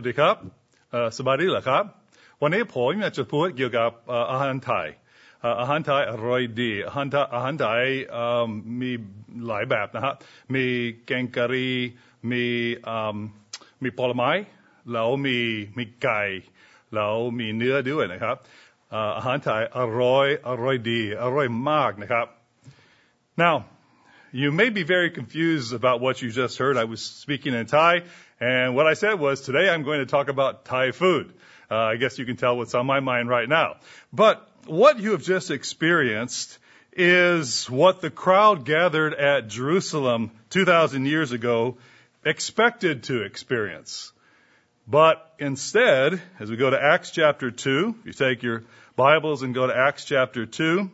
[0.00, 0.36] วัสดีครับ
[1.18, 1.84] สบายดีเหรอครับ
[2.42, 3.90] วันนี้ผมอยากจะพูดเกี่ยวกับ
[4.32, 4.86] อาหารไทย
[5.60, 7.82] อาหารไทยอร่อยดี อาหารไทยอาหารไทย
[8.80, 8.90] มี
[9.46, 10.14] หลายแบบนะฮะ
[10.54, 10.64] มี
[11.06, 11.76] แกงกะหรี่
[12.30, 12.44] มี
[13.82, 14.30] มีผลไม้
[14.92, 15.38] แล้วมี
[15.78, 16.22] มีไก่
[16.94, 18.36] แล้วมีเนื้อด้วยนะครับ
[19.16, 22.26] อาหารไทยอร่อยอร่อยดี อร่อยมากนะครับ
[23.44, 23.56] Now,
[24.32, 26.76] you may be very confused about what you just heard.
[26.76, 28.02] I was speaking in Thai,
[28.40, 31.34] and what I said was today I'm going to talk about Thai food.
[31.70, 33.76] Uh, I guess you can tell what's on my mind right now.
[34.12, 36.58] But what you have just experienced
[36.92, 41.78] is what the crowd gathered at Jerusalem 2,000 years ago
[42.24, 44.12] expected to experience.
[44.88, 48.64] But instead, as we go to Acts chapter 2, you take your
[48.96, 50.90] Bibles and go to Acts chapter 2,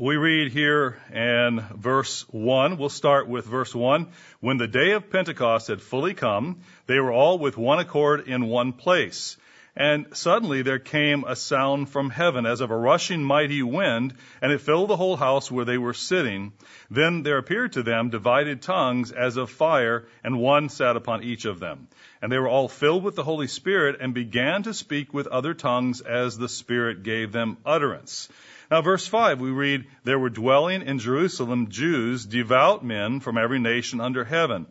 [0.00, 4.08] we read here in verse 1, we'll start with verse 1.
[4.40, 8.46] When the day of Pentecost had fully come, they were all with one accord in
[8.46, 9.36] one place.
[9.76, 14.50] And suddenly there came a sound from heaven as of a rushing mighty wind, and
[14.50, 16.54] it filled the whole house where they were sitting.
[16.90, 21.44] Then there appeared to them divided tongues as of fire, and one sat upon each
[21.44, 21.88] of them.
[22.22, 25.52] And they were all filled with the Holy Spirit and began to speak with other
[25.52, 28.30] tongues as the Spirit gave them utterance.
[28.70, 33.58] Now, verse 5, we read, There were dwelling in Jerusalem Jews, devout men from every
[33.58, 34.66] nation under heaven.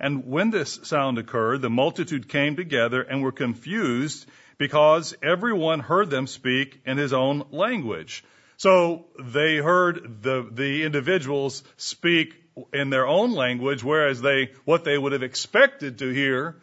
[0.00, 4.26] And when this sound occurred, the multitude came together and were confused
[4.58, 8.24] because everyone heard them speak in his own language.
[8.56, 12.34] So they heard the, the individuals speak
[12.72, 16.56] in their own language, whereas they, what they would have expected to hear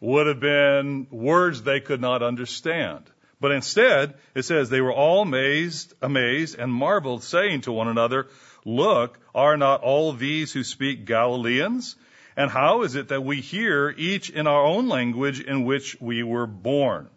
[0.00, 3.04] would have been words they could not understand.
[3.42, 8.28] But instead, it says they were all amazed, amazed and marveled, saying to one another,
[8.64, 11.96] Look, are not all these who speak Galileans?
[12.36, 16.22] And how is it that we hear each in our own language in which we
[16.22, 17.08] were born?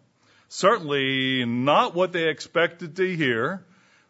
[0.48, 3.64] Certainly not what they expected to hear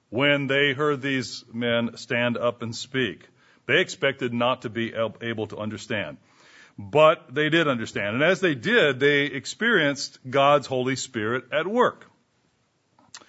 [0.09, 3.29] when they heard these men stand up and speak.
[3.67, 6.17] They expected not to be able to understand.
[6.79, 8.15] But they did understand.
[8.15, 12.05] And as they did, they experienced God's Holy Spirit at work.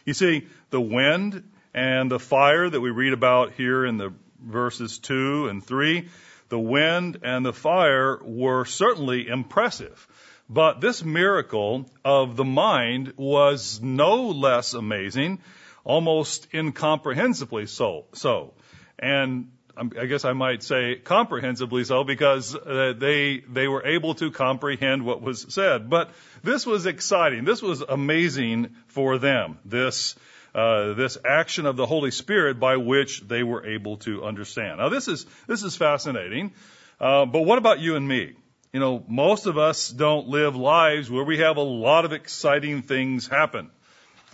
[0.05, 4.99] You see, the wind and the fire that we read about here in the verses
[4.99, 6.09] 2 and 3,
[6.49, 10.07] the wind and the fire were certainly impressive.
[10.49, 15.39] But this miracle of the mind was no less amazing,
[15.83, 18.05] almost incomprehensibly so.
[18.13, 18.53] so.
[18.97, 24.31] And I guess I might say comprehensively so because uh, they they were able to
[24.31, 25.89] comprehend what was said.
[25.89, 26.11] But
[26.43, 27.45] this was exciting.
[27.45, 29.59] This was amazing for them.
[29.65, 30.15] This
[30.55, 34.79] uh, this action of the Holy Spirit by which they were able to understand.
[34.79, 36.53] Now this is this is fascinating.
[36.99, 38.33] Uh, but what about you and me?
[38.73, 42.81] You know, most of us don't live lives where we have a lot of exciting
[42.81, 43.69] things happen.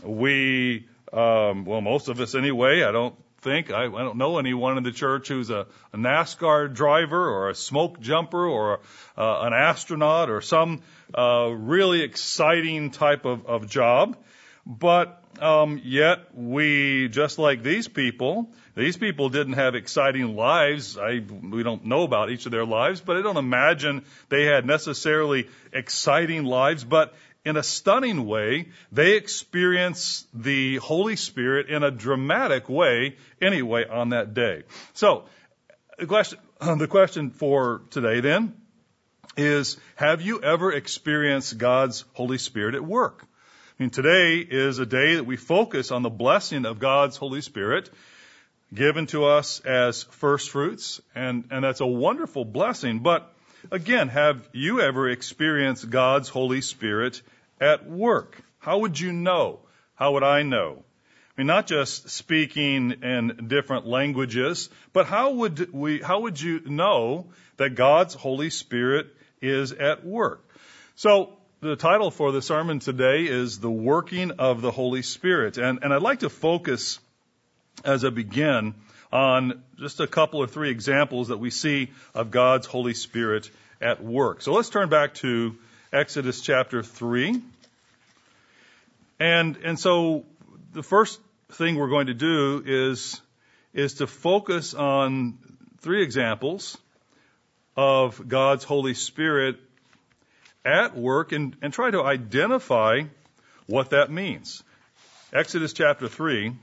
[0.02, 2.84] We, um, well, most of us anyway.
[2.84, 3.72] I don't think.
[3.72, 7.56] I, I don't know anyone in the church who's a, a NASCAR driver or a
[7.56, 8.80] smoke jumper or
[9.18, 10.82] uh, an astronaut or some
[11.14, 14.18] uh, really exciting type of, of job.
[14.66, 20.98] But um, yet we, just like these people, these people didn't have exciting lives.
[20.98, 24.66] I, we don't know about each of their lives, but I don't imagine they had
[24.66, 26.84] necessarily exciting lives.
[26.84, 27.14] But
[27.46, 34.10] in a stunning way, they experience the Holy Spirit in a dramatic way anyway on
[34.10, 34.64] that day.
[34.94, 35.26] So,
[36.00, 36.40] the question,
[36.78, 38.56] the question for today then
[39.36, 43.26] is, have you ever experienced God's Holy Spirit at work?
[43.80, 47.42] I mean, today is a day that we focus on the blessing of God's Holy
[47.42, 47.90] Spirit
[48.74, 53.00] given to us as first fruits, and, and that's a wonderful blessing.
[53.00, 53.32] But
[53.72, 57.22] again, have you ever experienced God's Holy Spirit
[57.60, 58.42] at work?
[58.60, 59.60] How would you know?
[59.96, 60.84] How would I know?
[61.36, 66.62] I mean, not just speaking in different languages, but how would we, how would you
[66.66, 67.28] know
[67.58, 69.08] that God's Holy Spirit
[69.42, 70.48] is at work?
[70.96, 75.58] So, the title for the sermon today is The Working of the Holy Spirit.
[75.58, 77.00] And, and I'd like to focus
[77.86, 78.76] as I begin
[79.14, 83.50] on just a couple or three examples that we see of God's Holy Spirit
[83.82, 84.42] at work.
[84.42, 85.56] So let's turn back to
[85.94, 87.40] Exodus chapter 3.
[89.20, 90.26] And, and so
[90.72, 93.22] the first thing we're going to do is,
[93.76, 95.38] is to focus on
[95.82, 96.76] three examples
[97.78, 99.58] of God's Holy Spirit
[100.66, 103.02] at work and, and try to identify
[103.68, 104.64] what that means.
[105.32, 106.54] Exodus chapter 3.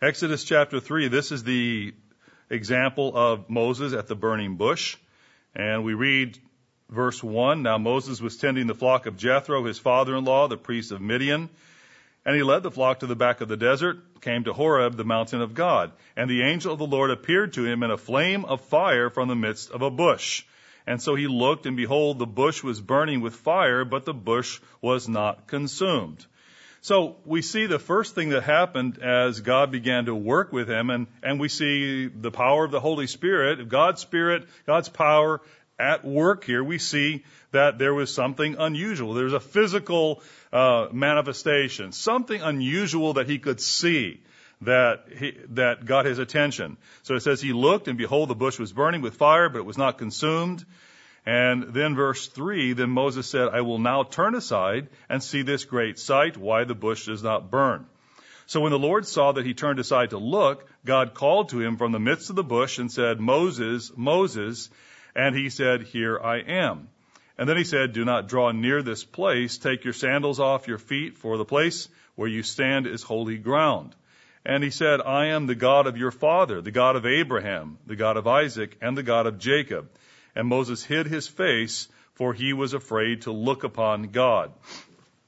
[0.00, 1.92] Exodus chapter 3, this is the
[2.48, 4.96] example of Moses at the burning bush.
[5.54, 6.38] And we read
[6.90, 10.56] verse 1 Now Moses was tending the flock of Jethro, his father in law, the
[10.56, 11.48] priest of Midian.
[12.24, 15.04] And he led the flock to the back of the desert, came to Horeb, the
[15.04, 15.92] mountain of God.
[16.16, 19.28] And the angel of the Lord appeared to him in a flame of fire from
[19.28, 20.42] the midst of a bush.
[20.88, 24.60] And so he looked, and behold, the bush was burning with fire, but the bush
[24.80, 26.24] was not consumed.
[26.80, 30.90] So we see the first thing that happened as God began to work with him,
[30.90, 35.40] and, and we see the power of the Holy Spirit, God's Spirit, God's power
[35.78, 36.64] at work here.
[36.64, 39.14] We see that there was something unusual.
[39.14, 44.20] There's a physical uh, manifestation, something unusual that he could see
[44.62, 46.78] that he, that got his attention.
[47.02, 49.66] So it says he looked and behold the bush was burning with fire, but it
[49.66, 50.64] was not consumed.
[51.26, 55.64] And then verse three, then Moses said, I will now turn aside and see this
[55.64, 57.86] great sight, why the bush does not burn.
[58.46, 61.76] So when the Lord saw that he turned aside to look, God called to him
[61.76, 64.70] from the midst of the bush and said, Moses, Moses.
[65.16, 66.88] And he said, Here I am.
[67.38, 69.56] And then he said, Do not draw near this place.
[69.56, 73.94] Take your sandals off your feet, for the place where you stand is holy ground.
[74.44, 77.96] And he said, I am the God of your father, the God of Abraham, the
[77.96, 79.88] God of Isaac, and the God of Jacob.
[80.36, 84.52] And Moses hid his face, for he was afraid to look upon God.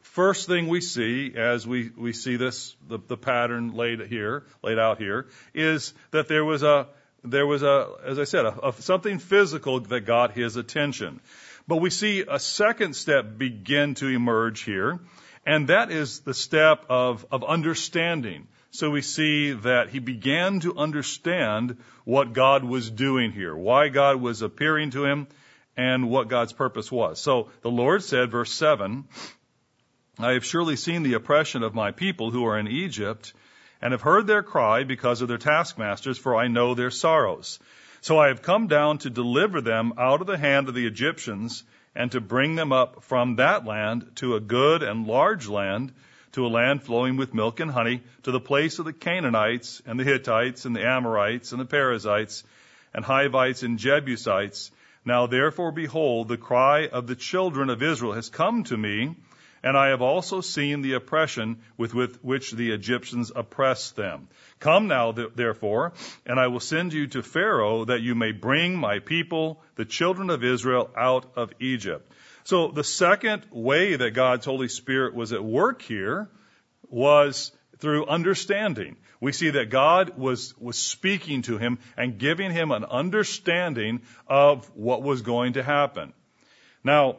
[0.02, 4.78] First thing we see as we, we see this, the, the pattern laid here, laid
[4.78, 6.88] out here, is that there was a,
[7.24, 11.20] there was a, as I said, a, a, something physical that got his attention.
[11.66, 15.00] But we see a second step begin to emerge here,
[15.44, 18.48] and that is the step of, of understanding.
[18.70, 24.20] So we see that he began to understand what God was doing here, why God
[24.20, 25.26] was appearing to him,
[25.76, 27.20] and what God's purpose was.
[27.20, 29.04] So the Lord said, verse 7,
[30.18, 33.32] I have surely seen the oppression of my people who are in Egypt,
[33.80, 37.58] and have heard their cry because of their taskmasters, for I know their sorrows.
[38.00, 41.64] So I have come down to deliver them out of the hand of the Egyptians,
[41.94, 45.92] and to bring them up from that land to a good and large land,
[46.32, 49.98] to a land flowing with milk and honey, to the place of the Canaanites and
[49.98, 52.44] the Hittites and the Amorites and the Perizzites
[52.94, 54.70] and Hivites and Jebusites.
[55.04, 59.16] Now therefore behold, the cry of the children of Israel has come to me,
[59.68, 64.28] and I have also seen the oppression with, with which the Egyptians oppress them.
[64.60, 65.92] Come now, th- therefore,
[66.24, 70.30] and I will send you to Pharaoh that you may bring my people, the children
[70.30, 72.10] of Israel, out of Egypt.
[72.44, 76.30] So the second way that God's Holy Spirit was at work here
[76.88, 78.96] was through understanding.
[79.20, 84.64] We see that God was, was speaking to him and giving him an understanding of
[84.74, 86.14] what was going to happen.
[86.82, 87.16] Now,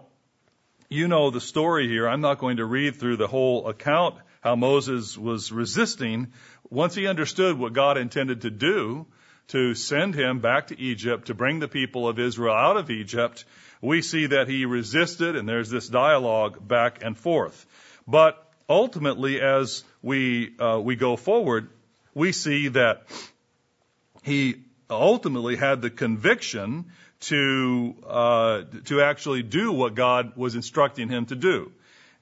[0.89, 2.07] you know the story here.
[2.07, 6.33] I'm not going to read through the whole account how Moses was resisting.
[6.69, 9.05] Once he understood what God intended to do,
[9.49, 13.45] to send him back to Egypt, to bring the people of Israel out of Egypt,
[13.81, 17.65] we see that he resisted, and there's this dialogue back and forth.
[18.07, 21.69] But ultimately, as we uh, we go forward,
[22.13, 23.03] we see that
[24.23, 31.25] he ultimately had the conviction to uh, to actually do what God was instructing him
[31.27, 31.71] to do,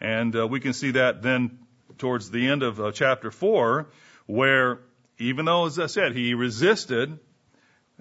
[0.01, 1.59] and uh, we can see that then
[1.97, 3.87] towards the end of uh, chapter four,
[4.25, 4.79] where
[5.19, 7.19] even though, as I said, he resisted,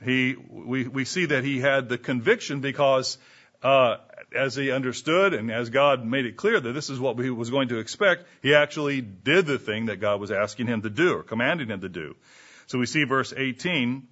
[0.05, 3.19] he we we see that he had the conviction because
[3.63, 3.97] uh,
[4.35, 7.51] as he understood and as God made it clear that this is what he was
[7.51, 11.15] going to expect, he actually did the thing that God was asking him to do
[11.15, 12.17] or commanding him to do.
[12.67, 14.07] So we see verse 18.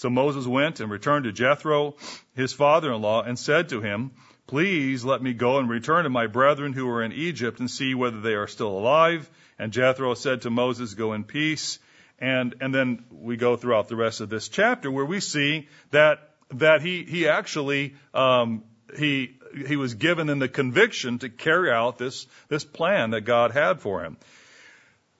[0.00, 1.94] So Moses went and returned to Jethro,
[2.34, 4.12] his father-in-law, and said to him,
[4.46, 7.94] Please let me go and return to my brethren who are in Egypt and see
[7.94, 9.30] whether they are still alive.
[9.58, 11.80] And Jethro said to Moses, Go in peace.
[12.18, 16.30] And, and then we go throughout the rest of this chapter where we see that,
[16.54, 18.64] that he, he actually, um,
[18.96, 23.50] he, he was given in the conviction to carry out this, this plan that God
[23.50, 24.16] had for him.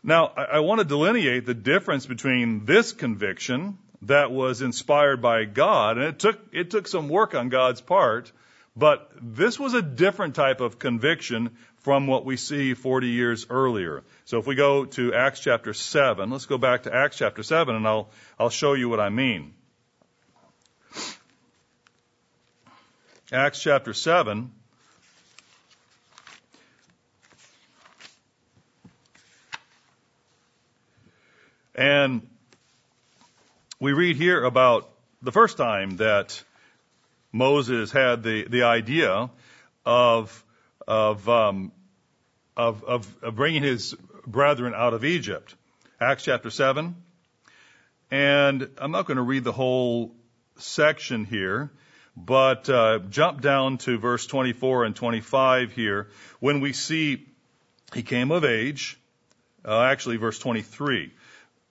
[0.02, 5.45] Now, I, I want to delineate the difference between this conviction that was inspired by
[5.45, 8.33] God, and it took, it took some work on God's part,
[8.76, 14.02] but this was a different type of conviction from what we see 40 years earlier.
[14.25, 17.75] So if we go to Acts chapter 7, let's go back to Acts chapter 7
[17.75, 19.54] and I'll, I'll show you what I mean.
[23.33, 24.50] Acts chapter 7.
[31.75, 32.28] And
[33.80, 34.90] we read here about
[35.22, 36.44] the first time that
[37.32, 39.30] Moses had the, the idea
[39.87, 40.44] of,
[40.87, 41.72] of, um,
[42.58, 43.96] of, of, of bringing his
[44.26, 45.54] brethren out of Egypt.
[45.99, 46.94] Acts chapter 7.
[48.10, 50.14] And I'm not going to read the whole
[50.56, 51.70] section here,
[52.14, 56.08] But uh, jump down to verse 24 and 25 here
[56.38, 57.26] when we see
[57.94, 59.00] he came of age.
[59.64, 61.12] Uh, actually, verse 23.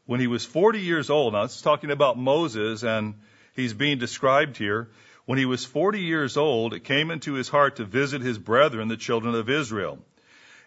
[0.10, 3.14] When he was 40 years old, now it's talking about Moses, and
[3.56, 4.90] he's being described here.
[5.26, 8.88] When he was 40 years old, it came into his heart to visit his brethren,
[8.88, 10.00] the children of Israel.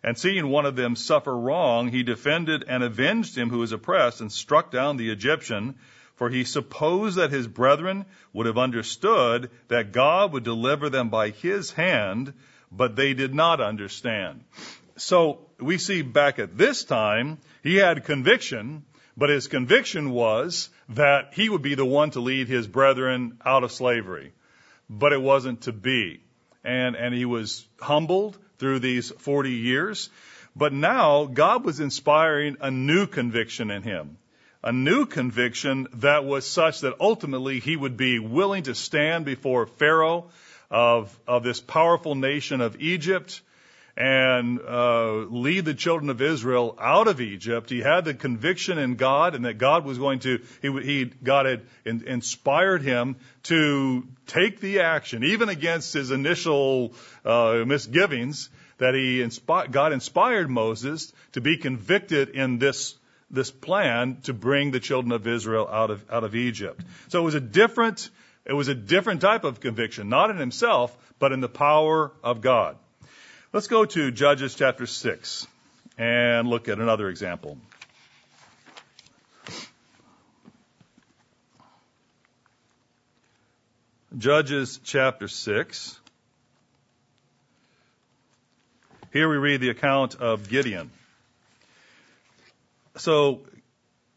[0.00, 4.20] And seeing one of them suffer wrong, he defended and avenged him who was oppressed
[4.20, 5.74] and struck down the Egyptian
[6.14, 11.30] for he supposed that his brethren would have understood that God would deliver them by
[11.30, 12.32] his hand,
[12.70, 14.44] but they did not understand.
[14.94, 18.84] So we see back at this time, he had conviction,
[19.16, 23.64] but his conviction was that he would be the one to lead his brethren out
[23.64, 24.32] of slavery.
[24.88, 26.20] But it wasn't to be.
[26.64, 30.10] And, and he was humbled through these 40 years.
[30.54, 34.18] But now God was inspiring a new conviction in him
[34.64, 39.66] a new conviction that was such that ultimately he would be willing to stand before
[39.66, 40.30] Pharaoh
[40.70, 43.42] of, of this powerful nation of Egypt
[43.96, 47.68] and uh, lead the children of Israel out of Egypt.
[47.68, 50.40] He had the conviction in God, and that God was going to.
[50.62, 56.94] He, he God had in, inspired him to take the action, even against his initial
[57.24, 58.48] uh, misgivings.
[58.78, 62.96] That he inspi- God inspired Moses to be convicted in this
[63.32, 66.84] this plan to bring the children of Israel out of, out of Egypt.
[67.08, 68.10] So it was a different,
[68.44, 72.42] it was a different type of conviction, not in himself, but in the power of
[72.42, 72.76] God.
[73.54, 75.46] Let's go to Judges chapter 6
[75.98, 77.58] and look at another example.
[84.16, 86.00] Judges chapter 6.
[89.12, 90.90] Here we read the account of Gideon.
[92.96, 93.42] So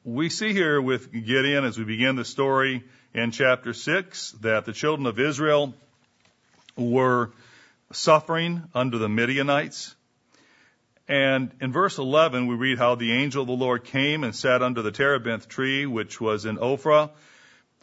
[0.06, 4.72] we see here with Gideon as we begin the story in chapter 6 that the
[4.72, 5.74] children of Israel
[6.78, 7.32] were
[7.92, 9.96] suffering under the Midianites.
[11.08, 14.64] And in verse 11, we read how the angel of the Lord came and sat
[14.64, 17.12] under the terebinth tree, which was in Ophrah,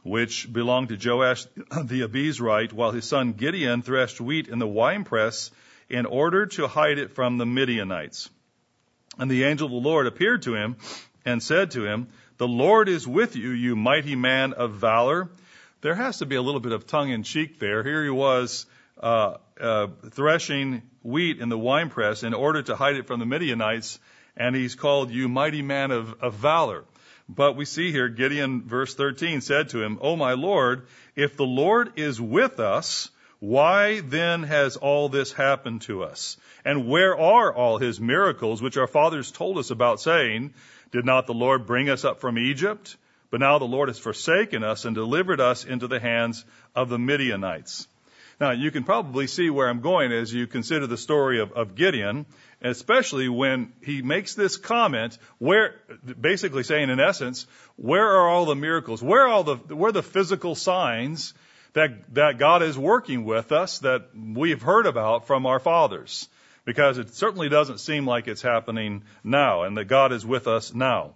[0.02, 5.50] which belonged to Joash the Abiezrite, while his son Gideon threshed wheat in the winepress
[5.88, 8.28] in order to hide it from the Midianites.
[9.18, 10.76] And the angel of the Lord appeared to him
[11.24, 15.28] and said to him, The Lord is with you, you mighty man of valor.
[15.82, 17.84] There has to be a little bit of tongue in cheek there.
[17.84, 18.66] Here he was
[19.02, 23.98] Uh, uh, threshing wheat in the winepress in order to hide it from the Midianites,
[24.36, 26.84] and he's called you mighty man of, of valor.
[27.28, 31.44] But we see here Gideon, verse 13, said to him, O my Lord, if the
[31.44, 36.36] Lord is with us, why then has all this happened to us?
[36.64, 40.54] And where are all his miracles, which our fathers told us about, saying,
[40.92, 42.96] Did not the Lord bring us up from Egypt?
[43.30, 46.44] But now the Lord has forsaken us and delivered us into the hands
[46.76, 47.88] of the Midianites.
[48.42, 51.76] Now, you can probably see where I'm going as you consider the story of, of
[51.76, 52.26] Gideon,
[52.60, 55.76] especially when he makes this comment, where,
[56.20, 57.46] basically saying in essence,
[57.76, 59.00] where are all the miracles?
[59.00, 61.34] Where are all the, where are the physical signs
[61.74, 66.28] that, that God is working with us that we've heard about from our fathers?
[66.64, 70.72] because it certainly doesn't seem like it's happening now and that God is with us
[70.72, 71.14] now.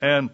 [0.00, 0.30] And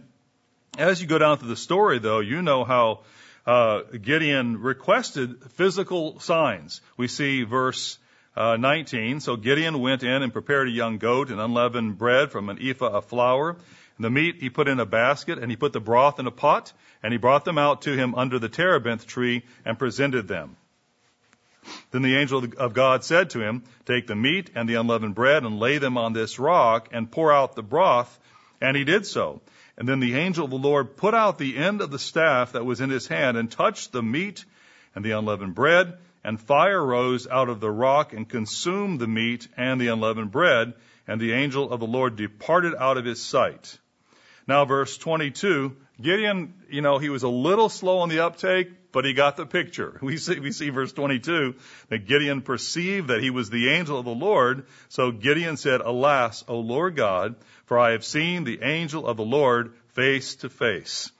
[0.76, 3.00] as you go down through the story, though, you know how
[3.47, 6.80] uh, Gideon requested physical signs.
[6.97, 7.99] We see verse
[8.37, 9.20] uh, 19.
[9.20, 12.87] So Gideon went in and prepared a young goat and unleavened bread from an ephah
[12.87, 13.50] of flour.
[13.50, 16.30] And the meat he put in a basket, and he put the broth in a
[16.30, 20.56] pot, and he brought them out to him under the terebinth tree and presented them.
[21.90, 25.44] Then the angel of God said to him, Take the meat and the unleavened bread
[25.44, 28.18] and lay them on this rock and pour out the broth.
[28.61, 29.42] And he did so.
[29.80, 32.66] And then the angel of the Lord put out the end of the staff that
[32.66, 34.44] was in his hand and touched the meat
[34.94, 39.49] and the unleavened bread, and fire rose out of the rock and consumed the meat
[39.56, 40.75] and the unleavened bread,
[41.08, 43.78] and the angel of the Lord departed out of his sight.
[44.46, 49.06] Now, verse 22, Gideon, you know, he was a little slow on the uptake, but
[49.06, 49.99] he got the picture.
[50.02, 51.54] We see, we see verse 22
[51.88, 54.66] that Gideon perceived that he was the angel of the Lord.
[54.88, 57.37] So Gideon said, Alas, O Lord God,
[57.71, 61.12] for I have seen the angel of the Lord face to face.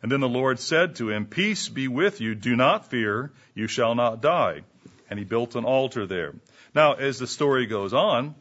[0.00, 2.34] And then the Lord said to him, Peace be with you.
[2.34, 3.30] Do not fear.
[3.54, 4.62] You shall not die.
[5.10, 6.32] And he built an altar there.
[6.74, 8.36] Now, as the story goes on,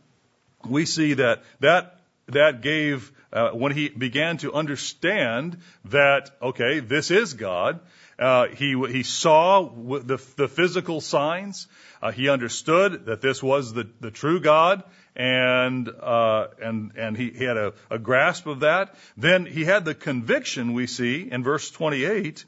[0.66, 1.97] we see that that,
[2.28, 7.80] that gave, uh, when he began to understand that, okay, this is God,
[8.20, 11.68] uh, he, he saw the, the physical signs.
[12.02, 14.84] Uh, he understood that this was the, the true God,
[15.16, 18.96] and uh, and and he, he had a, a grasp of that.
[19.18, 22.46] Then he had the conviction we see in verse 28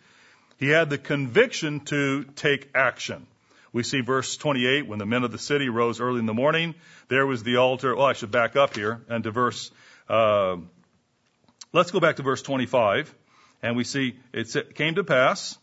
[0.57, 3.25] He had the conviction to take action.
[3.71, 6.75] We see verse 28, when the men of the city rose early in the morning,
[7.07, 7.95] there was the altar.
[7.95, 9.71] Well, I should back up here and to verse,
[10.07, 10.57] uh,
[11.71, 13.13] let's go back to verse 25.
[13.61, 15.57] And we see it came to pass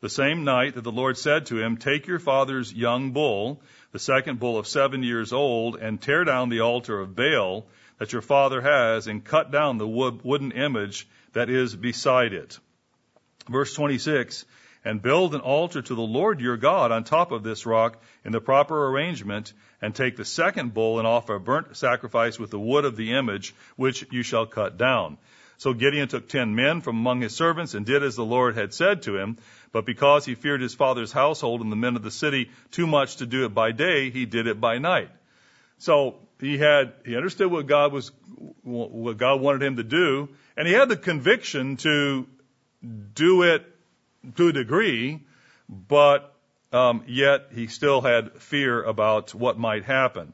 [0.00, 3.98] the same night that the Lord said to him, Take your father's young bull, the
[3.98, 7.66] second bull of seven years old, and tear down the altar of Baal
[7.98, 12.58] that your father has, and cut down the wood, wooden image that is beside it.
[13.48, 14.44] Verse 26,
[14.84, 18.32] and build an altar to the Lord your God on top of this rock in
[18.32, 22.58] the proper arrangement, and take the second bull and offer a burnt sacrifice with the
[22.58, 25.18] wood of the image, which you shall cut down.
[25.58, 28.72] So Gideon took ten men from among his servants and did as the Lord had
[28.72, 29.38] said to him.
[29.72, 33.16] But because he feared his father's household and the men of the city too much
[33.16, 35.10] to do it by day, he did it by night.
[35.78, 38.12] So he had, he understood what God was,
[38.62, 42.26] what God wanted him to do, and he had the conviction to
[43.14, 43.66] do it
[44.36, 45.24] to a degree,
[45.68, 46.34] but
[46.72, 50.32] um, yet he still had fear about what might happen.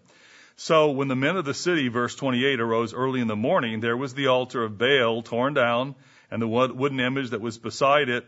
[0.56, 3.96] So when the men of the city, verse 28, arose early in the morning, there
[3.96, 5.96] was the altar of Baal torn down,
[6.30, 8.24] and the wooden image that was beside it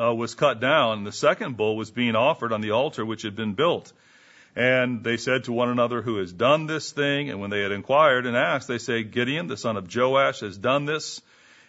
[0.00, 0.98] uh, was cut down.
[0.98, 3.92] And the second bull was being offered on the altar which had been built.
[4.56, 7.30] And they said to one another, Who has done this thing?
[7.30, 10.58] And when they had inquired and asked, they say, Gideon, the son of Joash, has
[10.58, 11.20] done this.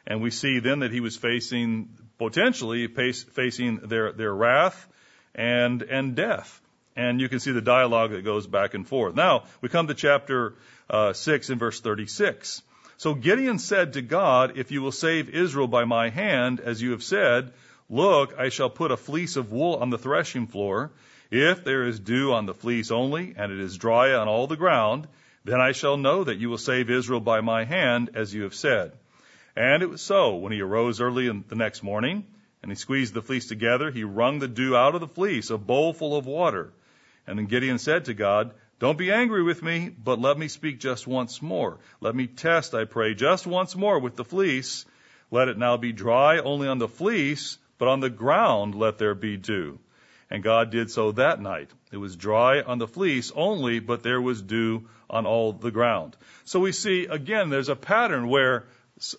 [0.08, 1.90] And we see then that he was facing,
[2.22, 4.88] potentially facing their, their wrath
[5.34, 6.62] and, and death.
[6.96, 9.16] And you can see the dialogue that goes back and forth.
[9.16, 10.54] Now, we come to chapter
[10.88, 12.62] uh, 6 and verse 36.
[12.98, 16.92] So Gideon said to God, If you will save Israel by my hand, as you
[16.92, 17.54] have said,
[17.90, 20.92] look, I shall put a fleece of wool on the threshing floor.
[21.32, 24.56] If there is dew on the fleece only, and it is dry on all the
[24.56, 25.08] ground,
[25.44, 28.54] then I shall know that you will save Israel by my hand, as you have
[28.54, 28.92] said.
[29.56, 30.36] And it was so.
[30.36, 32.26] When he arose early in the next morning,
[32.62, 35.58] and he squeezed the fleece together, he wrung the dew out of the fleece, a
[35.58, 36.72] bowl full of water.
[37.28, 40.80] And then Gideon said to God, Don't be angry with me, but let me speak
[40.80, 41.80] just once more.
[42.00, 44.86] Let me test, I pray, just once more with the fleece.
[45.32, 49.16] Let it now be dry only on the fleece, but on the ground let there
[49.16, 49.80] be dew.
[50.30, 51.70] And God did so that night.
[51.92, 56.16] It was dry on the fleece only, but there was dew on all the ground.
[56.46, 58.66] So we see, again, there's a pattern where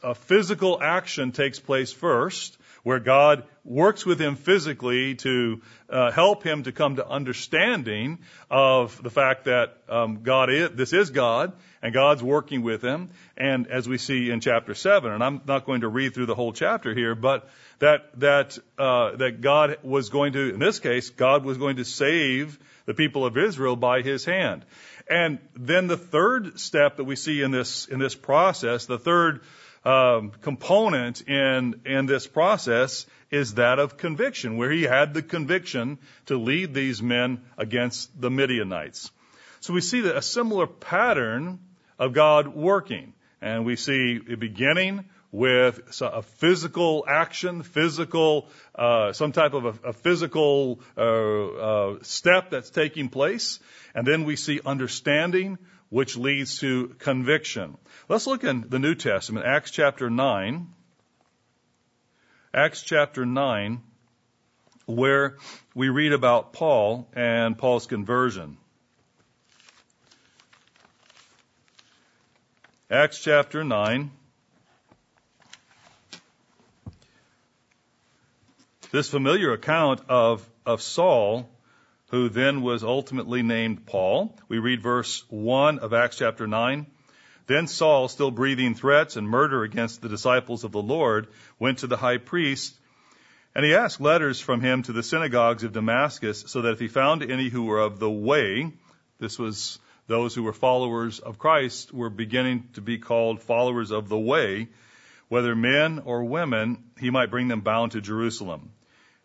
[0.03, 6.43] a physical action takes place first, where God works with him physically to uh, help
[6.43, 8.19] him to come to understanding
[8.51, 13.11] of the fact that um, God is this is God and God's working with him.
[13.37, 16.35] And as we see in chapter seven, and I'm not going to read through the
[16.35, 21.11] whole chapter here, but that that uh, that God was going to, in this case,
[21.11, 24.65] God was going to save the people of Israel by His hand.
[25.09, 29.43] And then the third step that we see in this in this process, the third
[29.85, 35.99] um, component in in this process is that of conviction, where he had the conviction
[36.27, 39.11] to lead these men against the Midianites.
[39.61, 41.61] So we see that a similar pattern
[41.99, 49.33] of God working, and we see a beginning with a physical action, physical, uh, some
[49.33, 53.59] type of a, a physical uh, uh, step that's taking place,
[53.95, 55.57] and then we see understanding,
[55.93, 57.77] which leads to conviction.
[58.09, 60.67] Let's look in the New Testament, Acts chapter 9.
[62.55, 63.83] Acts chapter 9,
[64.87, 65.37] where
[65.75, 68.57] we read about Paul and Paul's conversion.
[72.91, 74.11] Acts chapter 9.
[78.93, 81.51] This familiar account of, of Saul
[82.13, 84.39] who then was ultimately named Paul.
[84.47, 86.87] We read verse 1 of Acts chapter 9.
[87.47, 91.87] Then Saul, still breathing threats and murder against the disciples of the Lord, went to
[91.87, 92.79] the high priest,
[93.55, 96.89] and he asked letters from him to the synagogues of Damascus, so that if he
[96.89, 98.71] found any who were of the way,
[99.19, 104.11] this was those who were followers of Christ, were beginning to be called followers of
[104.11, 104.69] the way,
[105.29, 108.71] whether men or women, he might bring them bound to Jerusalem.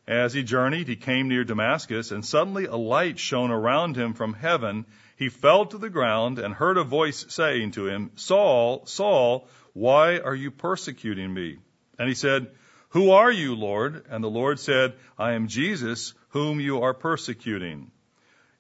[0.08, 4.34] As he journeyed, he came near Damascus, and suddenly a light shone around him from
[4.34, 4.86] heaven.
[5.18, 10.20] He fell to the ground and heard a voice saying to him, Saul, Saul, why
[10.20, 11.58] are you persecuting me?
[12.00, 12.52] And he said,
[12.90, 14.06] Who are you, Lord?
[14.10, 17.92] And the Lord said, I am Jesus, whom you are persecuting.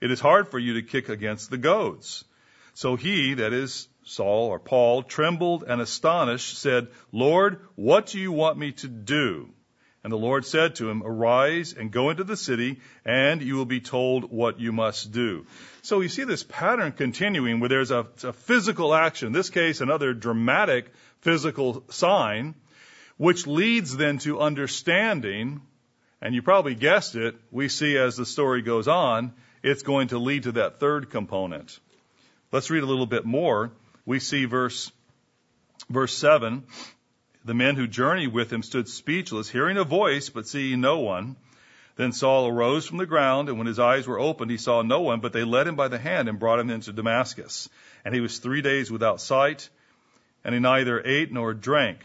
[0.01, 2.25] It is hard for you to kick against the goads.
[2.73, 8.33] So he, that is Saul or Paul, trembled and astonished, said, Lord, what do you
[8.33, 9.53] want me to do?
[10.07, 13.65] And the Lord said to him, Arise and go into the city, and you will
[13.65, 15.45] be told what you must do.
[15.81, 19.81] So you see this pattern continuing where there's a, a physical action, in this case,
[19.81, 22.55] another dramatic physical sign,
[23.17, 25.59] which leads then to understanding
[26.21, 30.19] And you probably guessed it, we see as the story goes on, it's going to
[30.19, 31.77] lead to that third component.
[32.53, 33.73] Let's read a little bit more.
[34.05, 34.89] We see verse,
[35.89, 36.63] verse 7.
[37.47, 41.37] The men who journeyed with him stood speechless, hearing a voice, but seeing no one.
[41.95, 44.99] Then Saul arose from the ground, and when his eyes were opened, he saw no
[44.99, 47.69] one, but they led him by the hand and brought him into Damascus.
[48.03, 49.69] And he was three days without sight,
[50.43, 51.99] and he neither ate nor drank.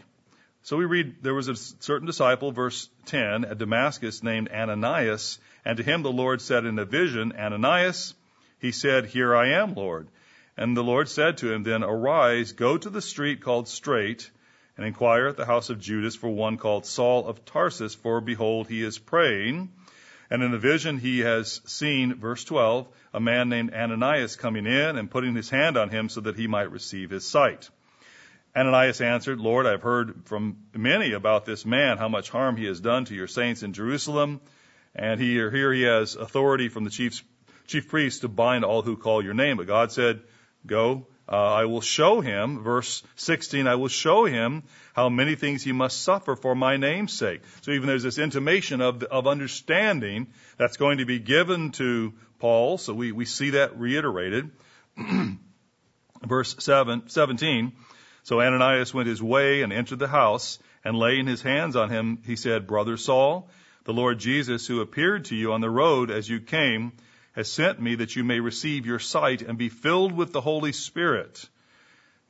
[0.61, 5.75] So we read, there was a certain disciple, verse 10, at Damascus named Ananias, and
[5.75, 8.13] to him the Lord said in a vision, Ananias,
[8.59, 10.07] he said, Here I am, Lord.
[10.55, 14.31] And the Lord said to him, Then arise, go to the street called Straight,
[14.77, 18.67] and inquire at the house of Judas for one called Saul of Tarsus, for behold,
[18.67, 19.71] he is praying.
[20.29, 24.97] And in a vision he has seen, verse 12, a man named Ananias coming in
[24.97, 27.69] and putting his hand on him so that he might receive his sight.
[28.55, 32.79] Ananias answered, Lord, I've heard from many about this man, how much harm he has
[32.79, 34.41] done to your saints in Jerusalem.
[34.95, 37.23] And he, here he has authority from the chief,
[37.67, 39.57] chief priest to bind all who call your name.
[39.57, 40.21] But God said,
[40.65, 45.63] Go, uh, I will show him, verse 16, I will show him how many things
[45.63, 47.41] he must suffer for my name's sake.
[47.61, 52.77] So even there's this intimation of, of understanding that's going to be given to Paul.
[52.77, 54.51] So we, we see that reiterated.
[56.25, 57.73] verse 7, 17.
[58.23, 62.19] So Ananias went his way and entered the house, and laying his hands on him,
[62.25, 63.49] he said, Brother Saul,
[63.85, 66.93] the Lord Jesus, who appeared to you on the road as you came,
[67.33, 70.71] has sent me that you may receive your sight and be filled with the Holy
[70.71, 71.47] Spirit.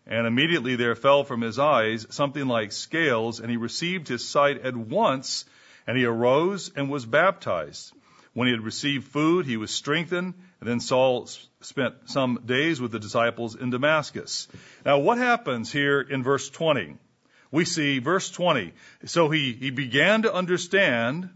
[0.05, 4.61] And immediately there fell from his eyes something like scales, and he received his sight
[4.61, 5.45] at once,
[5.87, 7.93] and he arose and was baptized.
[8.33, 11.27] When he had received food, he was strengthened, and then Saul
[11.61, 14.47] spent some days with the disciples in Damascus.
[14.85, 16.97] Now, what happens here in verse 20?
[17.51, 18.73] We see verse 20.
[19.05, 21.29] So he, he began to understand,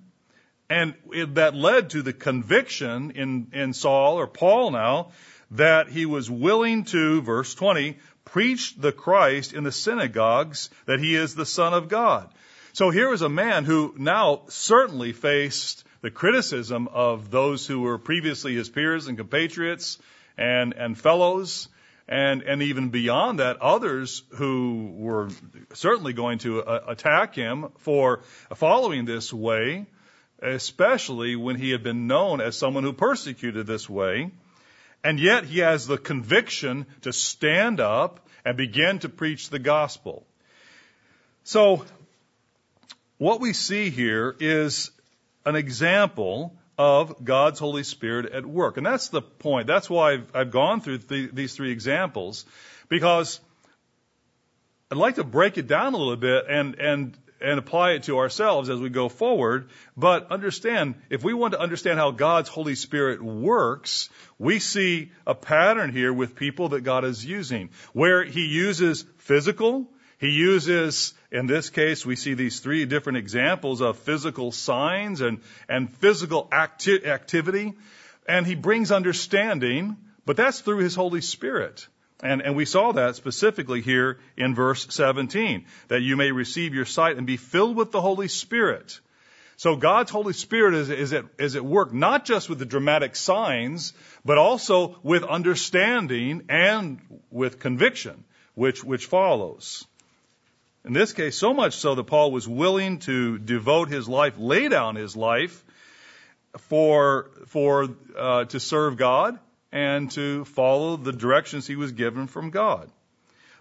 [0.70, 5.12] and it, that led to the conviction in, in Saul, or Paul now,
[5.52, 11.16] that he was willing to, verse 20, preach the Christ in the synagogues that he
[11.16, 12.30] is the Son of God.
[12.74, 17.98] So here is a man who now certainly faced the criticism of those who were
[17.98, 19.98] previously his peers and compatriots
[20.38, 21.70] and, and fellows,
[22.08, 25.30] and, and even beyond that, others who were
[25.74, 28.22] certainly going to uh, attack him for
[28.54, 29.88] following this way,
[30.42, 34.32] especially when he had been known as someone who persecuted this way.
[35.04, 40.26] And yet he has the conviction to stand up and begin to preach the gospel.
[41.44, 41.86] So,
[43.18, 44.92] what we see here is
[45.46, 48.78] an example of God's Holy Spirit at work.
[48.78, 49.66] And that's the point.
[49.66, 52.46] That's why I've, I've gone through th- these three examples,
[52.90, 53.40] because
[54.92, 58.18] I'd like to break it down a little bit and, and, and apply it to
[58.18, 59.70] ourselves as we go forward.
[59.96, 65.36] But understand, if we want to understand how God's Holy Spirit works, we see a
[65.36, 69.88] pattern here with people that God is using, where He uses physical,
[70.20, 75.42] he uses, in this case, we see these three different examples of physical signs and,
[75.70, 77.74] and physical acti- activity.
[78.28, 79.96] And he brings understanding,
[80.26, 81.88] but that's through his Holy Spirit.
[82.22, 86.86] And, and we saw that specifically here in verse 17, that you may receive your
[86.86, 89.00] sight and be filled with the Holy Spirit.
[89.58, 93.16] So God's Holy Spirit is, is, at, is at work not just with the dramatic
[93.16, 93.94] signs,
[94.26, 97.00] but also with understanding and
[97.30, 98.24] with conviction,
[98.56, 99.86] which, which follows.
[100.86, 104.70] In this case, so much so that Paul was willing to devote his life, lay
[104.70, 105.64] down his life
[106.70, 109.38] for, for, uh, to serve God
[109.72, 112.90] and to follow the directions he was given from God.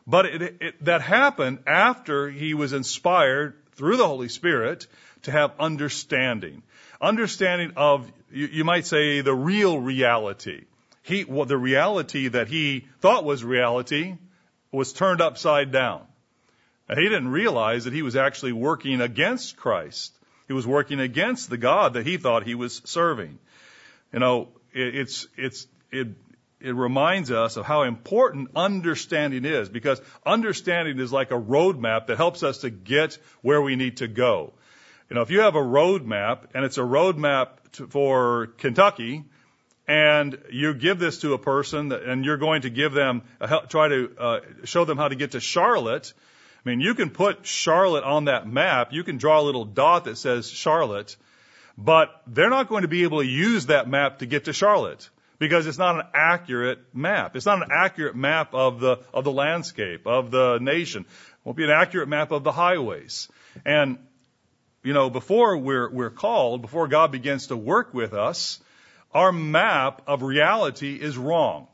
[0.06, 4.86] But it, it, that happened after he was inspired through the Holy Spirit
[5.22, 6.62] to have understanding.
[7.00, 10.64] Understanding of, you, you might say, the real reality.
[11.02, 14.14] He, well, the reality that he thought was reality
[14.70, 16.02] was turned upside down.
[16.88, 20.16] And he didn't realize that he was actually working against Christ.
[20.46, 23.38] He was working against the God that he thought he was serving.
[24.12, 26.08] You know, it, it's, it's, it,
[26.60, 32.16] it reminds us of how important understanding is because understanding is like a roadmap that
[32.16, 34.52] helps us to get where we need to go.
[35.08, 39.24] You know, if you have a roadmap and it's a roadmap to, for Kentucky,
[39.86, 43.86] and you give this to a person and you're going to give them a, try
[43.88, 46.12] to uh, show them how to get to Charlotte,
[46.64, 48.92] I mean, you can put Charlotte on that map.
[48.92, 51.16] You can draw a little dot that says Charlotte,
[51.78, 55.08] but they're not going to be able to use that map to get to Charlotte
[55.38, 57.36] because it's not an accurate map.
[57.36, 61.02] It's not an accurate map of the, of the landscape, of the nation.
[61.02, 63.28] It won't be an accurate map of the highways.
[63.64, 63.98] And
[64.86, 68.60] you know, before we're, we're called, before God begins to work with us,
[69.12, 71.66] our map of reality is wrong.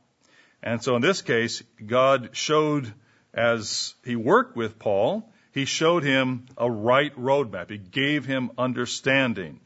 [0.62, 2.90] And so in this case, God showed
[3.34, 7.70] as he worked with Paul, he showed him a right roadmap.
[7.70, 9.60] He gave him understanding.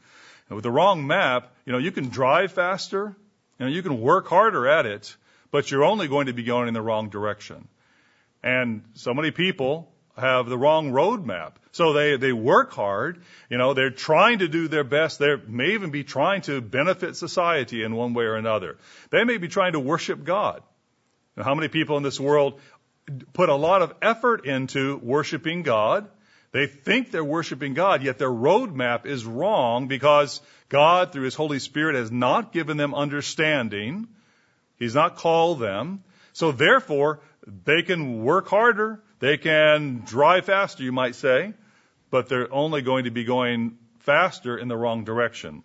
[0.49, 3.15] And with the wrong map, you know, you can drive faster,
[3.59, 5.15] you know, you can work harder at it,
[5.51, 7.67] but you're only going to be going in the wrong direction.
[8.43, 11.53] And so many people have the wrong roadmap.
[11.71, 15.19] So they, they work hard, you know, they're trying to do their best.
[15.19, 18.77] They may even be trying to benefit society in one way or another.
[19.11, 20.63] They may be trying to worship God.
[21.35, 22.59] And how many people in this world
[23.33, 26.09] put a lot of effort into worshiping God?
[26.57, 31.59] They think they're worshiping God, yet their roadmap is wrong because God, through His Holy
[31.59, 34.07] Spirit, has not given them understanding.
[34.79, 36.03] He's not called them.
[36.33, 39.03] So therefore, they can work harder.
[39.19, 41.53] They can drive faster, you might say,
[42.09, 45.61] but they're only going to be going faster in the wrong direction.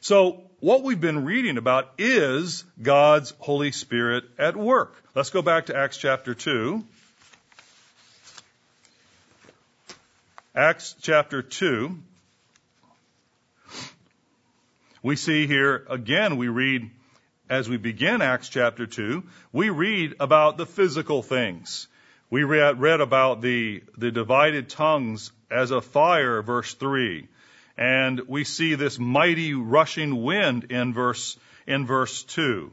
[0.00, 5.02] So what we've been reading about is God's Holy Spirit at work.
[5.16, 6.84] Let's go back to Acts chapter 2.
[10.54, 11.96] Acts chapter 2.
[15.00, 16.90] We see here, again, we read,
[17.48, 21.86] as we begin Acts chapter 2, we read about the physical things.
[22.30, 27.28] We read, about the, the divided tongues as a fire, verse 3.
[27.78, 32.72] And we see this mighty rushing wind in verse, in verse 2.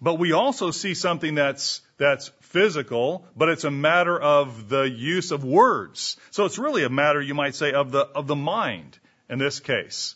[0.00, 5.30] But we also see something that's, that's physical, but it's a matter of the use
[5.30, 6.16] of words.
[6.30, 9.58] So it's really a matter, you might say, of the, of the mind in this
[9.58, 10.14] case.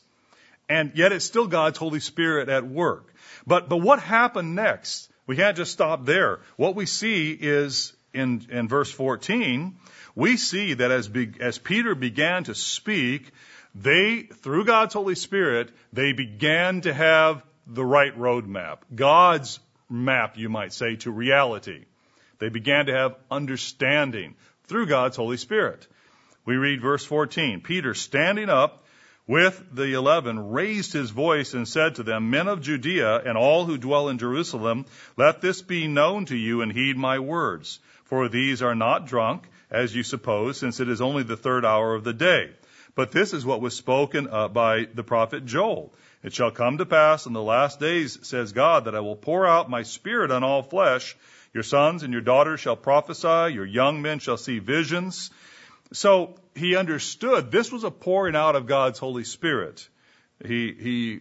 [0.69, 3.15] And yet it's still God's Holy Spirit at work.
[3.47, 5.11] But, but what happened next?
[5.27, 6.41] We can't just stop there.
[6.57, 9.77] What we see is in, in verse 14,
[10.15, 13.31] we see that as, be, as Peter began to speak,
[13.75, 18.79] they, through God's Holy Spirit, they began to have the right roadmap.
[18.95, 21.85] God's map, you might say, to reality.
[22.39, 25.87] They began to have understanding through God's Holy Spirit.
[26.45, 27.61] We read verse 14.
[27.61, 28.85] Peter, standing up
[29.27, 33.65] with the eleven, raised his voice and said to them, Men of Judea and all
[33.65, 37.81] who dwell in Jerusalem, let this be known to you and heed my words.
[38.05, 41.95] For these are not drunk, as you suppose, since it is only the third hour
[41.95, 42.51] of the day.
[42.95, 45.93] But this is what was spoken uh, by the prophet Joel.
[46.23, 49.47] It shall come to pass in the last days, says God, that I will pour
[49.47, 51.17] out my spirit on all flesh.
[51.57, 53.55] Your sons and your daughters shall prophesy.
[53.55, 55.31] Your young men shall see visions.
[55.91, 59.89] So he understood this was a pouring out of God's Holy Spirit.
[60.45, 61.21] He, he,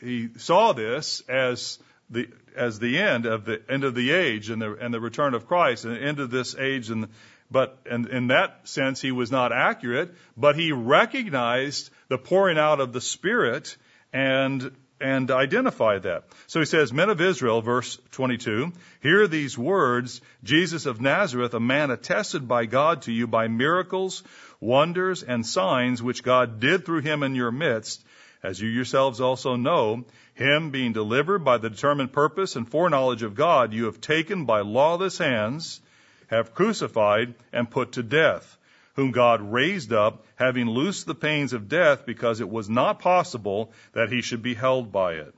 [0.00, 4.62] he saw this as the, as the end of the end of the age and
[4.62, 7.08] the, and the return of Christ and the end of this age and,
[7.50, 12.80] but in, in that sense he was not accurate, but he recognized the pouring out
[12.80, 13.76] of the Spirit
[14.10, 16.24] and and identify that.
[16.46, 21.60] So he says, Men of Israel, verse 22, hear these words Jesus of Nazareth, a
[21.60, 24.22] man attested by God to you by miracles,
[24.60, 28.04] wonders, and signs which God did through him in your midst,
[28.42, 30.04] as you yourselves also know,
[30.34, 34.60] him being delivered by the determined purpose and foreknowledge of God, you have taken by
[34.60, 35.80] lawless hands,
[36.28, 38.55] have crucified, and put to death
[38.96, 43.72] whom God raised up, having loosed the pains of death, because it was not possible
[43.92, 45.34] that he should be held by it.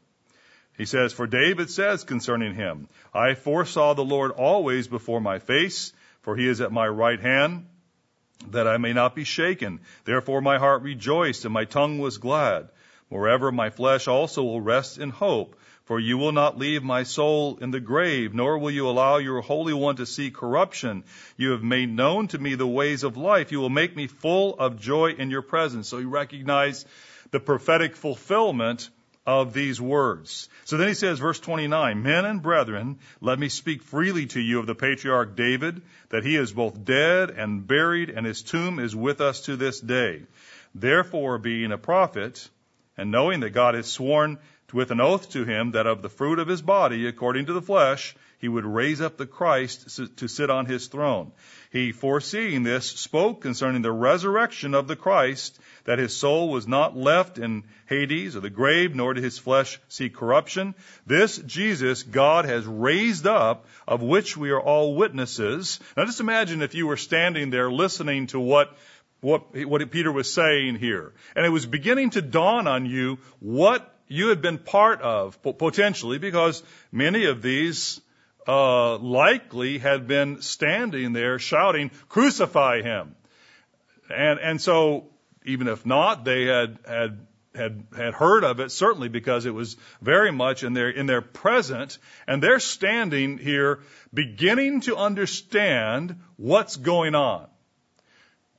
[0.77, 5.92] He says, For David says concerning him, I foresaw the Lord always before my face,
[6.23, 7.66] for he is at my right hand,
[8.51, 9.81] that I may not be shaken.
[10.05, 12.68] Therefore my heart rejoiced, and my tongue was glad.
[13.11, 17.57] Moreover, my flesh also will rest in hope, for you will not leave my soul
[17.62, 21.03] in the grave, nor will you allow your Holy One to see corruption.
[21.38, 23.53] You have made known to me the ways of life.
[23.53, 25.88] You will make me full of joy in your presence.
[25.88, 26.87] So he recognized
[27.31, 28.90] the prophetic fulfillment
[29.24, 30.51] of these words.
[30.66, 34.59] So then he says, verse 29, Men and brethren, let me speak freely to you
[34.59, 38.94] of the patriarch David, that he is both dead and buried, and his tomb is
[38.94, 40.24] with us to this day.
[40.74, 42.46] Therefore, being a prophet,
[42.98, 44.38] and knowing that God has sworn
[44.72, 47.62] with an oath to him that of the fruit of his body, according to the
[47.62, 51.33] flesh, he would raise up the Christ to sit on his throne.
[51.72, 56.96] He, foreseeing this, spoke concerning the resurrection of the Christ, that his soul was not
[56.96, 60.74] left in Hades or the grave, nor did his flesh see corruption.
[61.07, 65.81] This Jesus God has raised up, of which we are all witnesses.
[65.96, 68.76] Now just imagine if you were standing there listening to what
[69.20, 71.12] what, what Peter was saying here.
[71.35, 76.18] And it was beginning to dawn on you what you had been part of, potentially,
[76.18, 78.01] because many of these
[78.47, 83.14] uh, likely had been standing there shouting, "Crucify him!"
[84.11, 85.11] And and so
[85.49, 89.77] even if not, they had, had, had, had heard of it, certainly because it was
[90.03, 93.81] very much in their, in their present, and they're standing here
[94.12, 97.47] beginning to understand what's going on.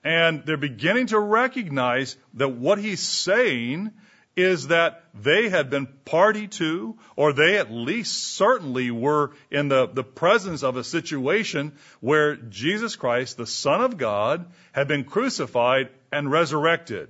[0.04, 3.92] And they're beginning to recognize that what he's saying
[4.36, 9.88] is that they had been party to, or they at least certainly were in the,
[9.88, 15.90] the presence of a situation where Jesus Christ, the Son of God, had been crucified
[16.12, 17.10] and resurrected.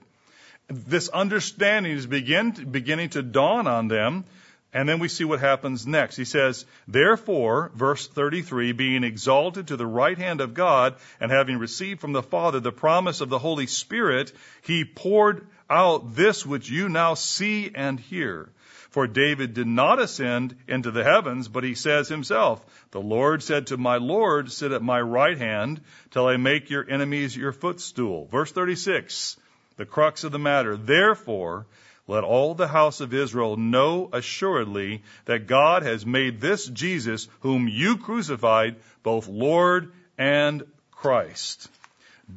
[0.67, 4.25] This understanding is begin, beginning to dawn on them.
[4.71, 6.15] And then we see what happens next.
[6.15, 11.57] He says, Therefore, verse 33, being exalted to the right hand of God and having
[11.57, 16.69] received from the Father the promise of the Holy Spirit, he poured out this which
[16.69, 18.49] you now see and hear.
[18.89, 23.67] For David did not ascend into the heavens, but he says himself, The Lord said
[23.67, 28.25] to my Lord, Sit at my right hand till I make your enemies your footstool.
[28.31, 29.37] Verse 36,
[29.77, 30.75] the crux of the matter.
[30.75, 31.67] Therefore,
[32.07, 37.67] let all the house of Israel know assuredly that God has made this Jesus, whom
[37.67, 41.69] you crucified, both Lord and Christ.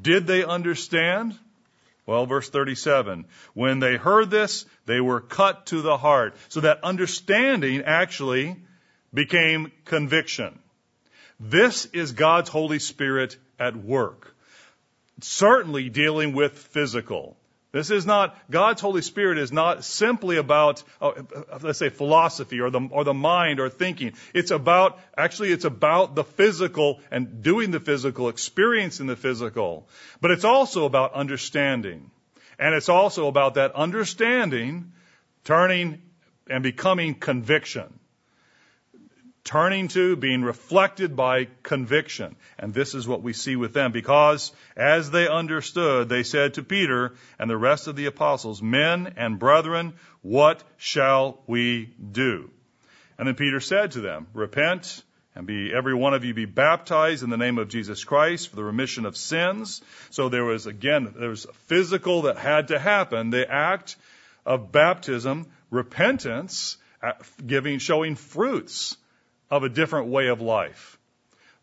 [0.02, 1.38] Did they understand?
[2.06, 3.26] Well, verse 37.
[3.54, 6.34] When they heard this, they were cut to the heart.
[6.48, 8.56] So that understanding actually
[9.14, 10.58] became conviction.
[11.38, 14.34] This is God's Holy Spirit at work.
[15.20, 17.36] Certainly dealing with physical.
[17.72, 21.14] This is not, God's Holy Spirit is not simply about, oh,
[21.62, 24.12] let's say philosophy or the, or the mind or thinking.
[24.34, 29.88] It's about, actually it's about the physical and doing the physical, experiencing the physical.
[30.20, 32.10] But it's also about understanding.
[32.58, 34.92] And it's also about that understanding
[35.44, 36.02] turning
[36.48, 37.98] and becoming conviction
[39.44, 42.36] turning to, being reflected by conviction.
[42.58, 46.62] And this is what we see with them because as they understood, they said to
[46.62, 52.50] Peter and the rest of the apostles, men and brethren, what shall we do?
[53.18, 55.02] And then Peter said to them, repent
[55.34, 58.56] and be every one of you be baptized in the name of Jesus Christ for
[58.56, 59.82] the remission of sins.
[60.10, 63.30] So there was again, there was physical that had to happen.
[63.30, 63.96] The act
[64.44, 66.76] of baptism, repentance,
[67.44, 68.96] giving, showing fruits
[69.52, 70.98] of a different way of life.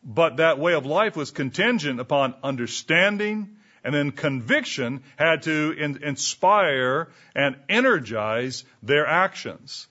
[0.03, 6.03] But that way of life was contingent upon understanding and then conviction had to in,
[6.03, 9.87] inspire and energize their actions.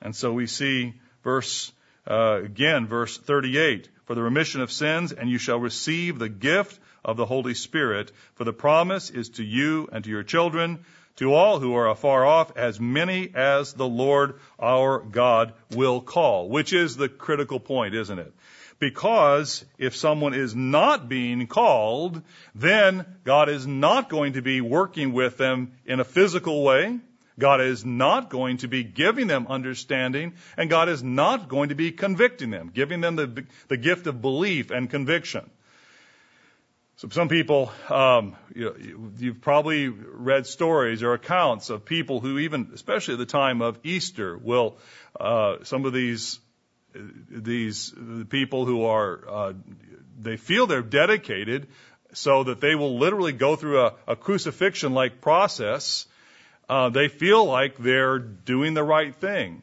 [0.00, 1.70] And so we see verse,
[2.06, 6.80] uh, again, verse 38, for the remission of sins, and you shall receive the gift
[7.04, 11.34] of the Holy Spirit, for the promise is to you and to your children, to
[11.34, 16.72] all who are afar off, as many as the Lord our God will call, which
[16.72, 18.32] is the critical point, isn't it?
[18.78, 22.20] Because if someone is not being called,
[22.54, 26.98] then God is not going to be working with them in a physical way.
[27.38, 31.74] God is not going to be giving them understanding, and God is not going to
[31.74, 35.48] be convicting them, giving them the, the gift of belief and conviction.
[37.02, 42.70] So some people, um, you, you've probably read stories or accounts of people who even,
[42.74, 44.78] especially at the time of Easter, will,
[45.18, 46.38] uh, some of these,
[46.94, 47.92] these
[48.28, 49.52] people who are, uh,
[50.16, 51.66] they feel they're dedicated
[52.12, 56.06] so that they will literally go through a, a crucifixion like process.
[56.68, 59.62] Uh, they feel like they're doing the right thing,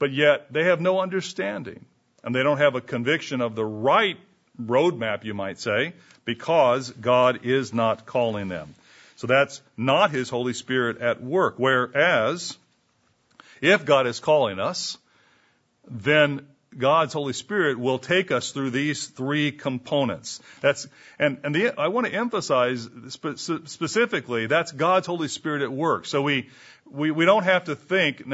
[0.00, 1.86] but yet they have no understanding
[2.24, 4.18] and they don't have a conviction of the right
[4.66, 5.94] roadmap, you might say,
[6.24, 8.74] because God is not calling them.
[9.16, 11.54] So that's not His Holy Spirit at work.
[11.58, 12.56] Whereas,
[13.60, 14.96] if God is calling us,
[15.88, 16.46] then
[16.76, 20.40] God's Holy Spirit will take us through these three components.
[20.60, 20.86] That's,
[21.18, 26.06] and, and the, I want to emphasize spe- specifically, that's God's Holy Spirit at work.
[26.06, 26.48] So we,
[26.88, 28.24] we, we don't have to think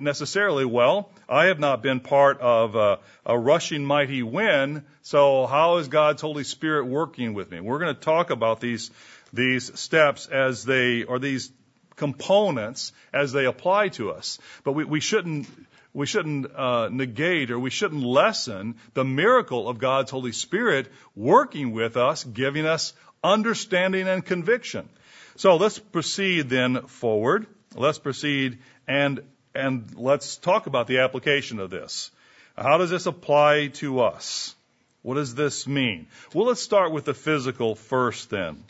[0.00, 5.76] necessarily, well, I have not been part of a, a rushing mighty wind, so how
[5.76, 7.60] is God's Holy Spirit working with me?
[7.60, 8.90] We're going to talk about these,
[9.32, 11.52] these steps as they, or these
[11.96, 14.38] components as they apply to us.
[14.64, 15.46] But we, we shouldn't,
[15.94, 21.72] we shouldn't uh, negate or we shouldn't lessen the miracle of God's Holy Spirit working
[21.72, 22.92] with us, giving us
[23.22, 24.88] understanding and conviction.
[25.36, 27.46] So let's proceed then forward.
[27.74, 29.20] Let's proceed and,
[29.54, 32.10] and let's talk about the application of this.
[32.56, 34.54] How does this apply to us?
[35.02, 36.08] What does this mean?
[36.32, 38.64] Well, let's start with the physical first then.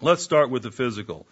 [0.00, 1.26] Let's start with the physical.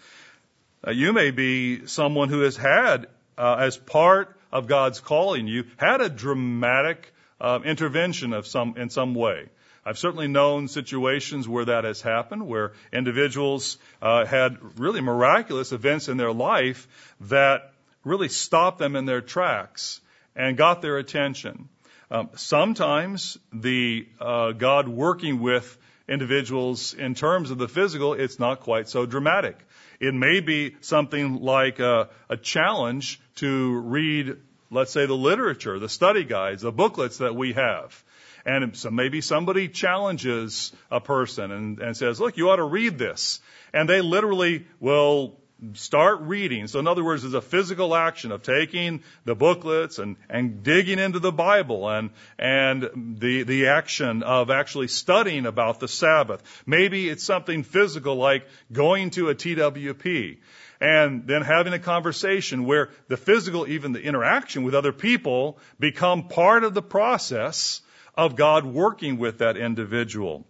[0.86, 3.06] Uh, you may be someone who has had,
[3.36, 8.88] uh, as part of God's calling you, had a dramatic uh, intervention of some in
[8.88, 9.50] some way.
[9.84, 16.08] I've certainly known situations where that has happened, where individuals uh, had really miraculous events
[16.08, 16.88] in their life
[17.22, 20.00] that really stopped them in their tracks
[20.34, 21.68] and got their attention.
[22.10, 25.76] Um, sometimes the uh, God working with
[26.08, 29.58] individuals in terms of the physical, it's not quite so dramatic.
[30.00, 34.36] It may be something like a, a challenge to read,
[34.70, 38.02] let's say, the literature, the study guides, the booklets that we have.
[38.46, 42.98] And so maybe somebody challenges a person and, and says, look, you ought to read
[42.98, 43.40] this.
[43.72, 45.38] And they literally will
[45.74, 46.66] start reading.
[46.66, 50.98] So in other words, there's a physical action of taking the booklets and, and digging
[50.98, 56.42] into the Bible and, and the, the action of actually studying about the Sabbath.
[56.66, 60.38] Maybe it's something physical like going to a TWP
[60.80, 66.28] and then having a conversation where the physical, even the interaction with other people become
[66.28, 67.80] part of the process
[68.14, 70.46] of God working with that individual.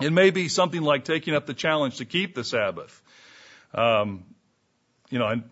[0.00, 3.01] It may be something like taking up the challenge to keep the Sabbath.
[3.74, 4.24] Um,
[5.12, 5.42] you know,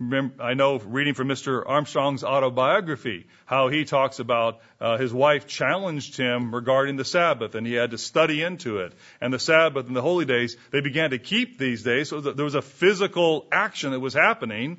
[0.41, 1.63] I, know reading from Mr.
[1.67, 7.67] Armstrong's autobiography how he talks about uh, his wife challenged him regarding the Sabbath, and
[7.67, 8.95] he had to study into it.
[9.21, 12.45] And the Sabbath and the holy days, they began to keep these days, so there
[12.45, 14.79] was a physical action that was happening,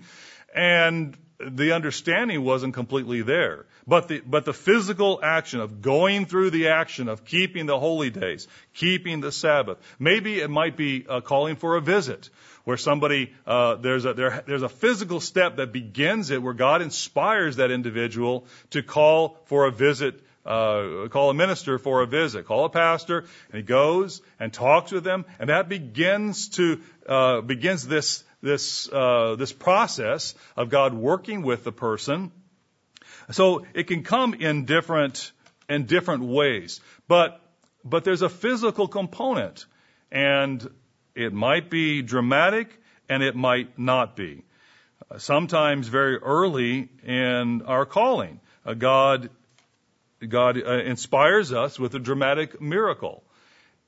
[0.55, 3.67] and the understanding wasn't completely there.
[3.85, 8.09] But the, but the physical action of going through the action of keeping the holy
[8.09, 12.31] days, keeping the Sabbath, maybe it might be uh, calling for a visit
[12.63, 16.81] where somebody uh, there's a there, there's a physical step that begins it where God
[16.81, 22.45] inspires that individual to call for a visit uh, call a minister for a visit,
[22.45, 27.41] call a pastor, and he goes and talks with them, and that begins to uh,
[27.41, 32.31] begins this this uh, this process of God working with the person.
[33.29, 35.31] So it can come in different
[35.69, 37.39] in different ways, but
[37.83, 39.65] but there's a physical component,
[40.11, 40.67] and
[41.15, 42.69] it might be dramatic,
[43.09, 44.43] and it might not be.
[45.17, 49.29] Sometimes very early in our calling, uh, God
[50.27, 53.23] God uh, inspires us with a dramatic miracle,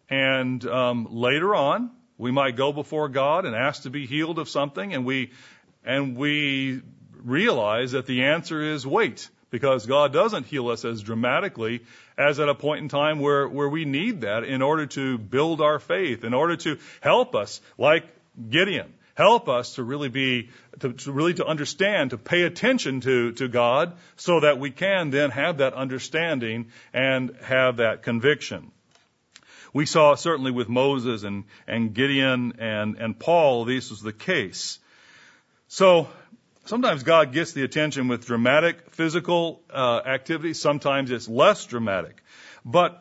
[0.09, 4.49] and um, later on we might go before God and ask to be healed of
[4.49, 5.31] something, and we
[5.85, 6.81] and we
[7.13, 11.81] realize that the answer is wait, because God doesn't heal us as dramatically
[12.17, 15.61] as at a point in time where, where we need that in order to build
[15.61, 18.03] our faith, in order to help us, like
[18.49, 20.49] Gideon, help us to really be,
[20.79, 25.11] to, to really to understand, to pay attention to, to God so that we can
[25.11, 28.71] then have that understanding and have that conviction.
[29.71, 34.79] We saw certainly with Moses and, and Gideon and, and Paul, this was the case.
[35.67, 36.07] So
[36.65, 40.53] sometimes God gets the attention with dramatic physical uh, activity.
[40.53, 42.23] Sometimes it's less dramatic.
[42.65, 42.99] But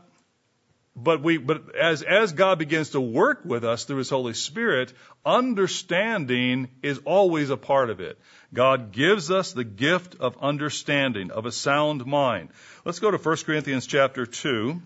[0.94, 4.92] but we but as as God begins to work with us through His Holy Spirit,
[5.24, 8.18] understanding is always a part of it.
[8.52, 12.50] God gives us the gift of understanding, of a sound mind.
[12.84, 14.82] Let's go to 1 Corinthians chapter 2.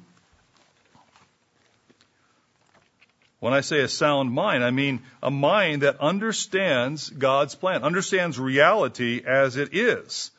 [3.39, 8.39] When I say a sound mind, I mean a mind that understands God's plan, understands
[8.39, 10.30] reality as it is.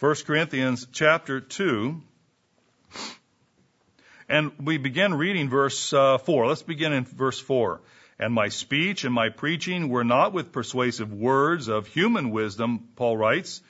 [0.00, 2.00] 1 Corinthians chapter 2.
[4.28, 6.46] And we begin reading verse uh, 4.
[6.46, 7.80] Let's begin in verse 4.
[8.18, 13.18] And my speech and my preaching were not with persuasive words of human wisdom, Paul
[13.18, 13.60] writes,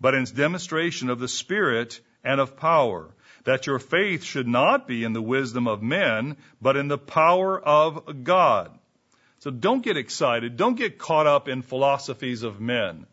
[0.00, 3.10] but in demonstration of the Spirit and of power
[3.44, 7.60] that your faith should not be in the wisdom of men, but in the power
[7.60, 8.70] of God.
[9.40, 10.56] So don't get excited.
[10.56, 13.06] Don't get caught up in philosophies of men.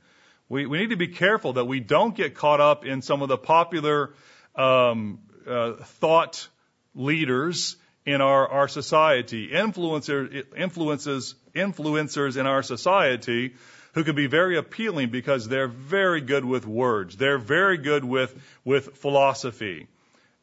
[0.47, 3.27] We, we need to be careful that we don't get caught up in some of
[3.27, 4.13] the popular
[4.55, 6.47] um, uh, thought
[6.95, 7.75] leaders
[8.05, 13.55] in our, our society, influencer, influences, influencers in our society
[13.93, 17.17] who can be very appealing because they're very good with words.
[17.17, 19.87] They're very good with, with philosophy.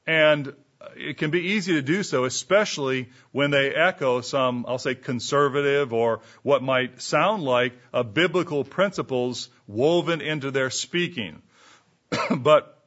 [0.09, 0.55] And
[0.97, 5.93] it can be easy to do so, especially when they echo some, I'll say, conservative
[5.93, 11.43] or what might sound like a biblical principles woven into their speaking.
[12.39, 12.83] but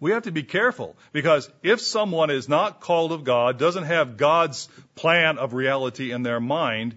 [0.00, 4.16] we have to be careful because if someone is not called of God, doesn't have
[4.16, 6.96] God's plan of reality in their mind,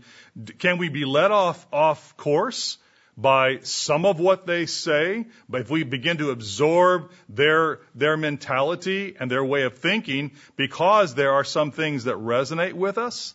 [0.59, 2.77] can we be let off off course
[3.17, 9.15] by some of what they say, but if we begin to absorb their, their mentality
[9.19, 13.33] and their way of thinking because there are some things that resonate with us,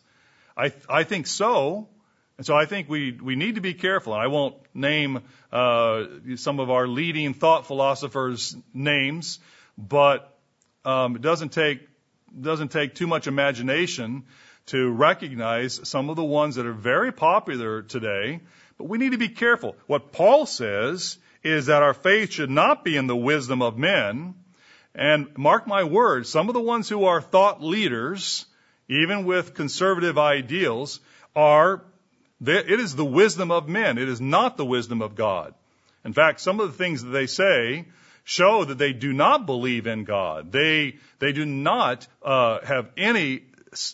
[0.56, 1.88] I, I think so.
[2.36, 4.14] And so I think we, we need to be careful.
[4.14, 5.22] And I won't name
[5.52, 6.04] uh,
[6.36, 9.38] some of our leading thought philosophers' names,
[9.76, 10.38] but
[10.84, 11.86] um, it doesn't take
[12.40, 14.24] doesn't take too much imagination
[14.66, 18.40] to recognize some of the ones that are very popular today.
[18.80, 19.76] But we need to be careful.
[19.88, 24.32] What Paul says is that our faith should not be in the wisdom of men.
[24.94, 28.46] And mark my words, some of the ones who are thought leaders,
[28.88, 31.00] even with conservative ideals,
[31.36, 31.82] are,
[32.40, 33.98] it is the wisdom of men.
[33.98, 35.52] It is not the wisdom of God.
[36.02, 37.84] In fact, some of the things that they say
[38.24, 40.52] show that they do not believe in God.
[40.52, 43.42] They, they do not uh, have any,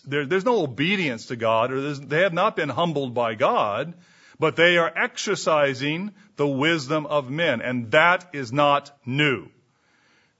[0.05, 3.93] there, there's no obedience to God, or they have not been humbled by God,
[4.39, 9.49] but they are exercising the wisdom of men, and that is not new.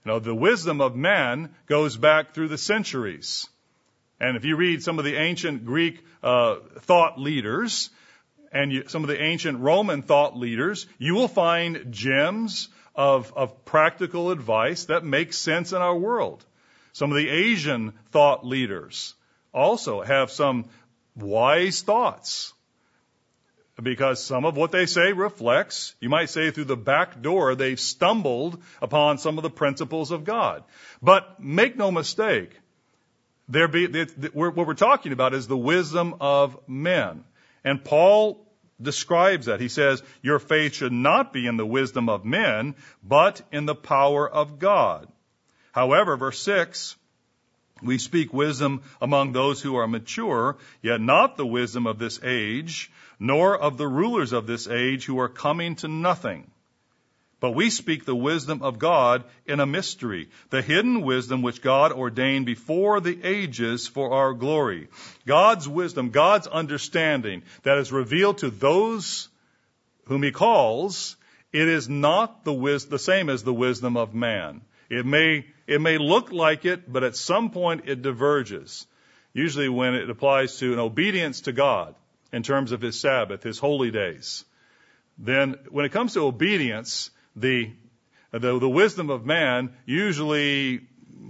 [0.08, 3.50] Know, the wisdom of man goes back through the centuries.
[4.22, 7.90] And if you read some of the ancient Greek uh, thought leaders
[8.54, 13.66] and you, some of the ancient Roman thought leaders, you will find gems of, of
[13.66, 16.46] practical advice that makes sense in our world.
[16.94, 19.14] Some of the Asian thought leaders
[19.54, 20.66] also have some
[21.16, 22.54] wise thoughts
[23.82, 27.80] because some of what they say reflects, you might say through the back door, they've
[27.80, 30.64] stumbled upon some of the principles of God.
[31.02, 32.58] But make no mistake,
[33.48, 33.88] there be,
[34.34, 37.24] what we're talking about is the wisdom of men.
[37.64, 38.46] And Paul
[38.82, 39.62] describes that.
[39.62, 43.76] He says, Your faith should not be in the wisdom of men, but in the
[43.76, 45.08] power of God.
[45.72, 46.96] However, verse 6,
[47.82, 52.92] we speak wisdom among those who are mature, yet not the wisdom of this age,
[53.20, 56.50] nor of the rulers of this age who are coming to nothing.
[57.40, 61.92] But we speak the wisdom of God in a mystery, the hidden wisdom which God
[61.92, 64.88] ordained before the ages for our glory.
[65.28, 69.30] God's wisdom, God's understanding that is revealed to those
[70.06, 71.16] whom he calls,
[71.54, 74.62] it is not the, wis- the same as the wisdom of man.
[74.90, 78.88] It may, it may look like it, but at some point it diverges.
[79.34, 81.94] Usually when it applies to an obedience to God
[82.32, 84.46] in terms of his Sabbath, his holy days.
[85.18, 87.72] Then when it comes to obedience, the,
[88.32, 90.82] the, the wisdom of man usually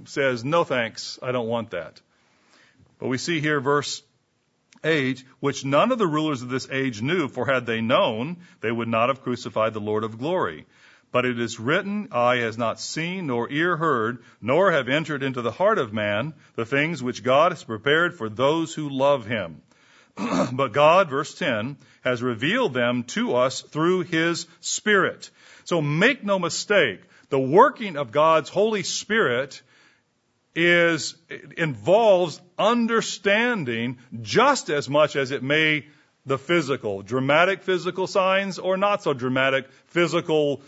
[0.06, 2.00] says, no thanks, I don't want that.
[3.00, 4.04] But we see here verse
[4.84, 8.72] 8, which none of the rulers of this age knew, for had they known, they
[8.72, 10.66] would not have crucified the Lord of glory.
[11.12, 15.42] But it is written, Eye has not seen, nor ear heard, nor have entered into
[15.42, 19.62] the heart of man the things which God has prepared for those who love him.
[20.52, 25.30] but God, verse 10, has revealed them to us through his Spirit.
[25.64, 29.62] So make no mistake, the working of God's Holy Spirit
[30.56, 31.16] is,
[31.58, 35.86] involves understanding just as much as it may
[36.28, 40.62] the physical, dramatic physical signs or not so dramatic physical,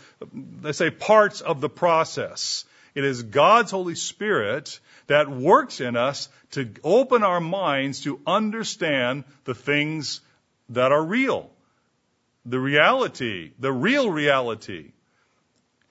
[0.62, 2.64] let's say parts of the process.
[2.94, 9.24] It is God's Holy Spirit that works in us to open our minds to understand
[9.44, 10.20] the things
[10.70, 11.50] that are real
[12.46, 14.92] the reality, the real reality.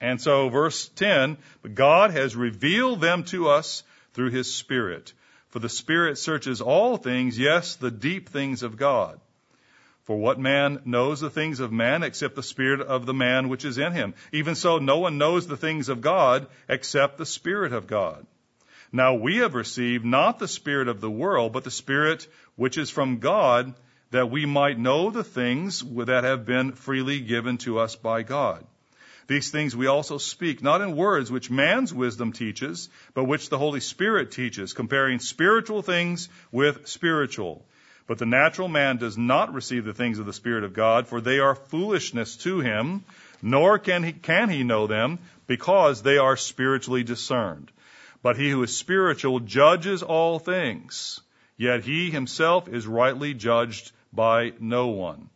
[0.00, 1.38] And so verse 10,
[1.74, 5.12] God has revealed them to us through his Spirit.
[5.50, 9.20] For the Spirit searches all things, yes, the deep things of God.
[10.10, 13.64] For what man knows the things of man except the Spirit of the man which
[13.64, 14.14] is in him?
[14.32, 18.26] Even so, no one knows the things of God except the Spirit of God.
[18.90, 22.90] Now we have received not the Spirit of the world, but the Spirit which is
[22.90, 23.72] from God,
[24.10, 28.66] that we might know the things that have been freely given to us by God.
[29.28, 33.58] These things we also speak, not in words which man's wisdom teaches, but which the
[33.58, 37.64] Holy Spirit teaches, comparing spiritual things with spiritual.
[38.10, 41.20] But the natural man does not receive the things of the Spirit of God, for
[41.20, 43.04] they are foolishness to him,
[43.40, 47.70] nor can he, can he know them, because they are spiritually discerned.
[48.20, 51.20] But he who is spiritual judges all things,
[51.56, 55.30] yet he himself is rightly judged by no one.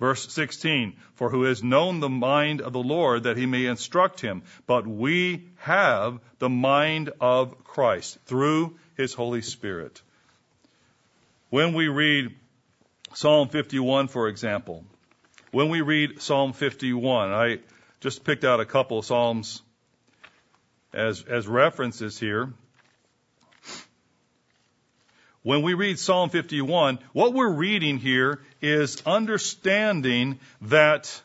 [0.00, 4.22] Verse 16, for who has known the mind of the Lord that he may instruct
[4.22, 4.42] him?
[4.66, 10.00] But we have the mind of Christ through his Holy Spirit.
[11.48, 12.34] When we read
[13.14, 14.84] Psalm 51, for example,
[15.52, 17.60] when we read Psalm 51, I
[18.00, 19.62] just picked out a couple of Psalms
[20.92, 22.52] as, as references here.
[25.44, 31.22] When we read Psalm 51, what we're reading here is understanding that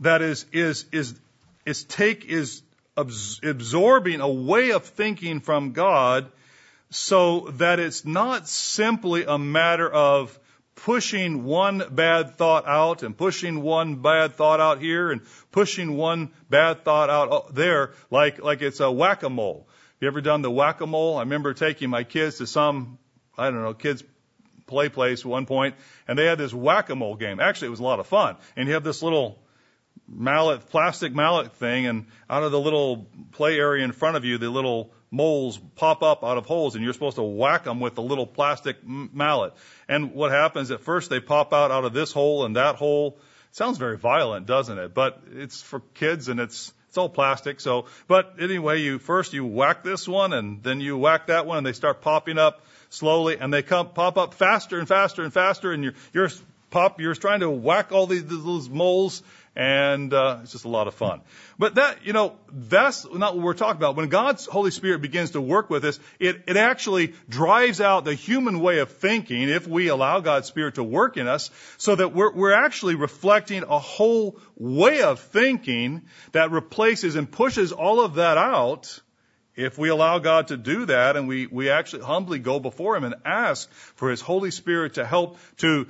[0.00, 1.14] that is is is
[1.64, 2.62] is take is
[2.96, 6.30] absorbing a way of thinking from God
[6.96, 10.38] so that it's not simply a matter of
[10.76, 15.20] pushing one bad thought out and pushing one bad thought out here and
[15.50, 19.68] pushing one bad thought out there like, like it's a whack-a-mole.
[20.00, 21.18] You ever done the whack-a-mole?
[21.18, 22.98] I remember taking my kids to some,
[23.36, 24.02] I don't know, kids
[24.66, 25.74] play place at one point
[26.08, 27.40] and they had this whack-a-mole game.
[27.40, 28.36] Actually, it was a lot of fun.
[28.56, 29.38] And you have this little
[30.08, 34.38] mallet, plastic mallet thing and out of the little play area in front of you,
[34.38, 37.98] the little moles pop up out of holes and you're supposed to whack them with
[37.98, 39.54] a little plastic mallet.
[39.88, 43.18] And what happens at first they pop out out of this hole and that hole.
[43.50, 44.94] It sounds very violent, doesn't it?
[44.94, 47.60] But it's for kids and it's it's all plastic.
[47.60, 51.58] So, but anyway, you first you whack this one and then you whack that one
[51.58, 55.32] and they start popping up slowly and they come pop up faster and faster and
[55.32, 56.30] faster and you're you're
[56.70, 59.22] pop you're trying to whack all these those moles
[59.56, 61.22] and uh, it's just a lot of fun.
[61.58, 63.96] But that, you know, that's not what we're talking about.
[63.96, 68.14] When God's Holy Spirit begins to work with us, it, it actually drives out the
[68.14, 72.14] human way of thinking if we allow God's Spirit to work in us, so that
[72.14, 76.02] we're, we're actually reflecting a whole way of thinking
[76.32, 79.00] that replaces and pushes all of that out.
[79.54, 83.04] If we allow God to do that and we, we actually humbly go before Him
[83.04, 85.86] and ask for His Holy Spirit to help to,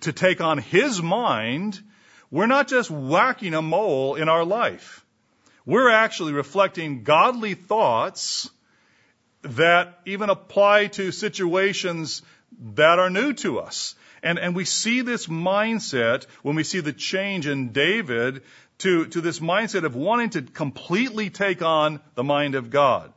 [0.00, 1.80] to take on His mind
[2.34, 5.06] we're not just whacking a mole in our life.
[5.64, 8.50] We're actually reflecting godly thoughts
[9.42, 12.22] that even apply to situations
[12.74, 13.94] that are new to us.
[14.20, 18.42] And, and we see this mindset when we see the change in David
[18.78, 23.12] to, to this mindset of wanting to completely take on the mind of God.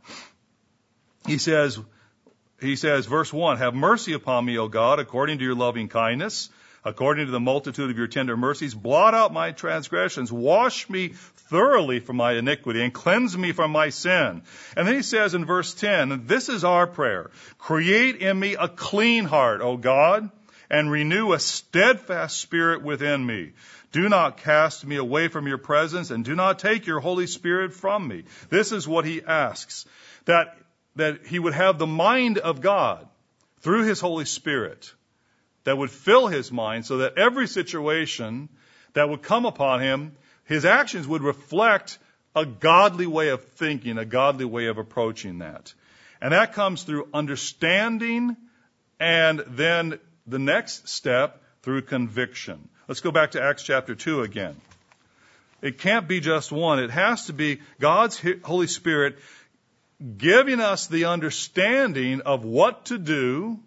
[1.26, 1.80] He says,
[2.62, 6.52] he says, verse 1, Have mercy upon me, O God, according to your loving kindness
[6.88, 8.74] according to the multitude of your tender mercies.
[8.74, 10.32] Blot out my transgressions.
[10.32, 11.10] Wash me
[11.50, 14.42] thoroughly from my iniquity and cleanse me from my sin.
[14.76, 17.30] And then he says in verse 10, this is our prayer.
[17.58, 20.32] Create in me a clean heart, O God,
[20.70, 23.52] and renew a steadfast spirit within me.
[23.92, 27.74] Do not cast me away from your presence and do not take your Holy Spirit
[27.74, 28.24] from me.
[28.50, 29.86] This is what he asks.
[30.24, 30.58] That,
[30.96, 33.08] that he would have the mind of God
[33.60, 34.94] through his Holy Spirit
[35.68, 38.48] that would fill his mind so that every situation
[38.94, 40.14] that would come upon him,
[40.46, 41.98] his actions would reflect
[42.34, 45.74] a godly way of thinking, a godly way of approaching that.
[46.22, 48.38] And that comes through understanding
[48.98, 52.70] and then the next step through conviction.
[52.88, 54.56] Let's go back to Acts chapter 2 again.
[55.62, 56.80] It can't be just one.
[56.80, 59.18] It has to be God's Holy Spirit
[60.16, 63.60] giving us the understanding of what to do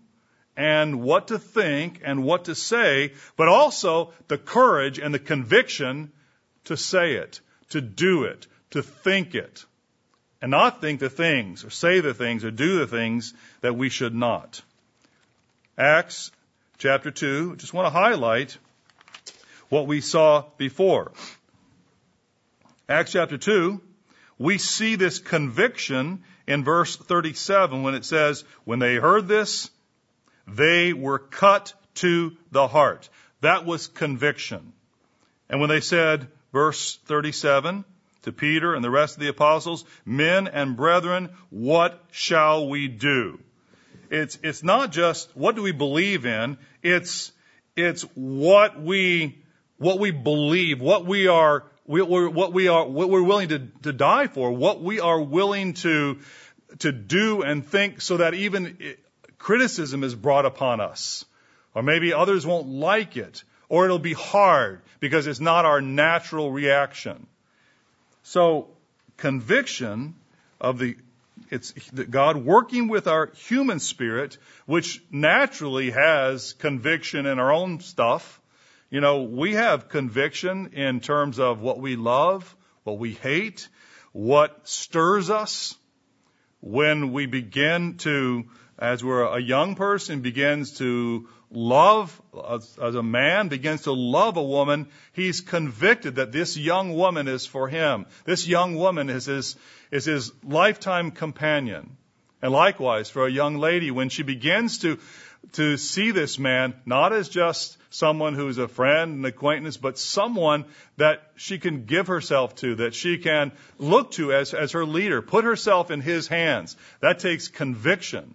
[0.60, 6.12] and what to think and what to say, but also the courage and the conviction
[6.64, 7.40] to say it,
[7.70, 9.64] to do it, to think it,
[10.42, 13.32] and not think the things or say the things or do the things
[13.62, 14.60] that we should not.
[15.78, 16.30] Acts
[16.76, 18.58] chapter 2, just want to highlight
[19.70, 21.10] what we saw before.
[22.86, 23.80] Acts chapter 2,
[24.38, 29.70] we see this conviction in verse 37 when it says, When they heard this,
[30.46, 33.08] they were cut to the heart.
[33.40, 34.72] That was conviction.
[35.48, 37.84] And when they said, verse 37,
[38.22, 43.40] to Peter and the rest of the apostles, men and brethren, what shall we do?
[44.10, 47.32] It's, it's not just what do we believe in, it's,
[47.76, 49.38] it's what we,
[49.78, 54.26] what we believe, what we are, what we are, what we're willing to, to die
[54.26, 56.18] for, what we are willing to,
[56.80, 58.76] to do and think so that even
[59.40, 61.24] criticism is brought upon us.
[61.74, 63.42] Or maybe others won't like it.
[63.68, 67.26] Or it'll be hard because it's not our natural reaction.
[68.22, 68.68] So,
[69.16, 70.14] conviction
[70.60, 70.96] of the
[71.50, 74.36] it's God working with our human spirit,
[74.66, 78.40] which naturally has conviction in our own stuff.
[78.90, 83.68] You know, we have conviction in terms of what we love, what we hate,
[84.12, 85.76] what stirs us
[86.60, 88.44] when we begin to
[88.80, 94.38] as we're a young person begins to love, as, as, a man begins to love
[94.38, 98.06] a woman, he's convicted that this young woman is for him.
[98.24, 99.56] This young woman is his,
[99.90, 101.98] is his lifetime companion.
[102.40, 104.98] And likewise, for a young lady, when she begins to,
[105.52, 110.64] to see this man not as just someone who's a friend, an acquaintance, but someone
[110.96, 115.22] that she can give herself to, that she can look to as, as her leader,
[115.22, 116.76] put herself in his hands.
[117.00, 118.34] That takes conviction.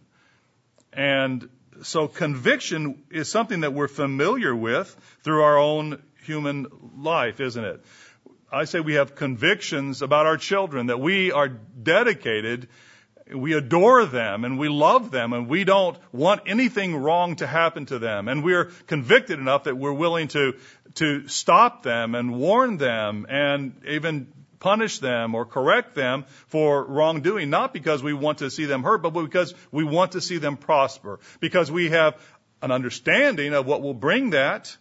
[0.92, 1.50] And
[1.84, 7.86] so conviction is something that we're familiar with through our own human life, isn't it?
[8.52, 12.68] I say we have convictions about our children, that we are dedicated
[13.34, 17.86] we adore them and we love them and we don't want anything wrong to happen
[17.88, 18.28] to them.
[18.28, 20.54] And we're convicted enough that we're willing to,
[20.96, 24.28] to stop them and warn them and even
[24.60, 29.00] punish them or correct them for wrongdoing, not because we want to see them hurt,
[29.00, 31.20] but because we want to see them prosper.
[31.40, 32.16] Because we have
[32.62, 34.76] an understanding of what will bring that,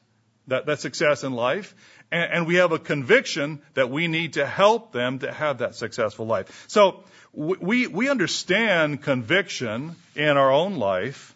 [0.49, 1.75] that, that success in life,
[2.11, 5.75] and, and we have a conviction that we need to help them to have that
[5.75, 6.67] successful life.
[6.69, 7.05] So
[7.35, 11.35] we, we understand conviction in our own life,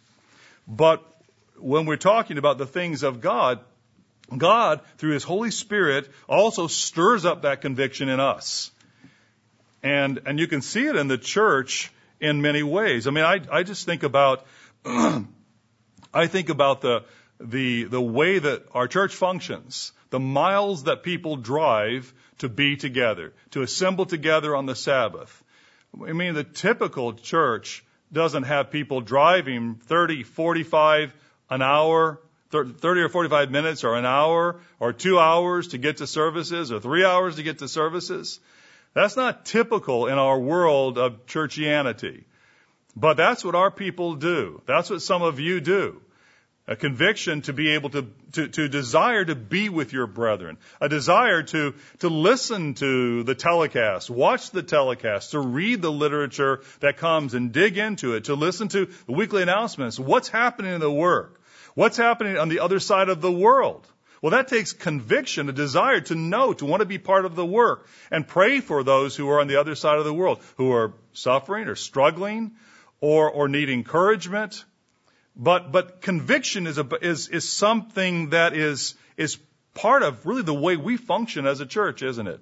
[0.66, 1.04] but
[1.58, 3.60] when we're talking about the things of God,
[4.36, 8.70] God, through His Holy Spirit, also stirs up that conviction in us.
[9.82, 11.90] And, and you can see it in the church
[12.20, 13.06] in many ways.
[13.06, 14.44] I mean, I, I just think about,
[14.84, 17.04] I think about the,
[17.40, 23.32] the, the way that our church functions, the miles that people drive to be together,
[23.52, 25.42] to assemble together on the Sabbath.
[25.94, 31.12] I mean, the typical church doesn't have people driving 30, 45
[31.50, 32.20] an hour,
[32.50, 36.80] 30 or 45 minutes or an hour or two hours to get to services or
[36.80, 38.40] three hours to get to services.
[38.94, 42.24] That's not typical in our world of churchianity.
[42.96, 44.62] But that's what our people do.
[44.66, 46.00] That's what some of you do
[46.68, 50.88] a conviction to be able to, to, to, desire to be with your brethren, a
[50.88, 56.98] desire to, to listen to the telecast, watch the telecast, to read the literature that
[56.98, 59.98] comes and dig into it, to listen to the weekly announcements.
[59.98, 61.40] What's happening in the work?
[61.74, 63.86] What's happening on the other side of the world?
[64.20, 67.46] Well, that takes conviction, a desire to know, to want to be part of the
[67.46, 70.72] work and pray for those who are on the other side of the world, who
[70.72, 72.52] are suffering or struggling
[73.00, 74.64] or, or need encouragement
[75.38, 79.38] but, but conviction is, a, is, is something that is, is
[79.72, 82.40] part of really the way we function as a church, isn't it?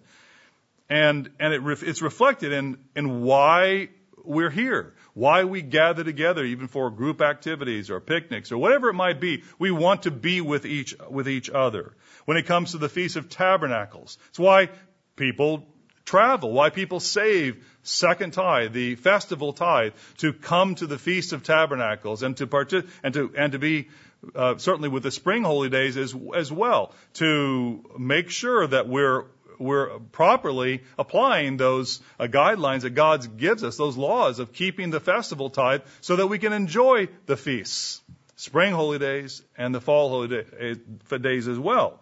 [0.89, 3.91] And, and it, it's reflected in, in why
[4.25, 8.95] we're here, why we gather together, even for group activities or picnics or whatever it
[8.95, 9.43] might be.
[9.59, 11.95] We want to be with each, with each other.
[12.25, 14.71] When it comes to the Feast of Tabernacles, it's why
[15.17, 15.67] people
[16.07, 21.43] travel, why people save second tithe, the festival tithe, to come to the Feast of
[21.43, 23.89] Tabernacles and to partic- and to and to be
[24.35, 29.25] uh, certainly with the spring holy days as as well to make sure that we're
[29.59, 35.01] we're properly applying those uh, guidelines that God gives us, those laws of keeping the
[35.01, 38.03] festival tithe, so that we can enjoy the feasts,
[38.37, 40.77] spring holy days and the fall holy day,
[41.11, 42.01] uh, days as well.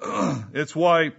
[0.54, 1.12] it's why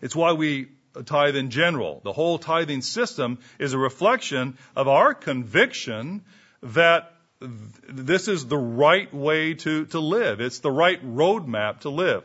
[0.00, 0.68] it's why we
[1.02, 2.00] tithe in general.
[2.04, 6.22] The whole tithing system is a reflection of our conviction
[6.62, 10.40] that this is the right way to, to live.
[10.40, 12.22] It's the right roadmap to live.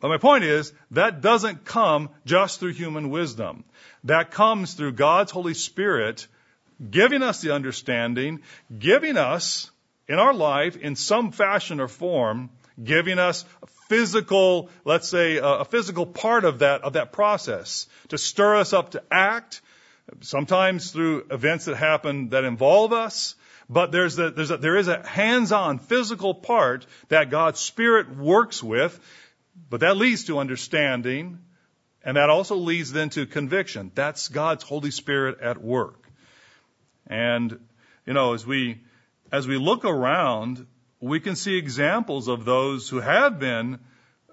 [0.00, 3.64] But my point is, that doesn't come just through human wisdom.
[4.04, 6.26] That comes through God's Holy Spirit
[6.90, 8.40] giving us the understanding,
[8.76, 9.70] giving us
[10.06, 12.50] in our life in some fashion or form,
[12.82, 13.44] giving us
[13.88, 18.90] physical, let's say, a, physical part of that, of that process to stir us up
[18.90, 19.60] to act,
[20.20, 23.34] sometimes through events that happen that involve us.
[23.68, 28.62] But there's a, there's a, there is a hands-on physical part that God's Spirit works
[28.62, 28.98] with,
[29.68, 31.40] but that leads to understanding,
[32.02, 33.90] and that also leads then to conviction.
[33.94, 36.08] That's God's Holy Spirit at work.
[37.06, 37.58] And,
[38.06, 38.80] you know, as we,
[39.30, 40.66] as we look around
[41.00, 43.78] we can see examples of those who have been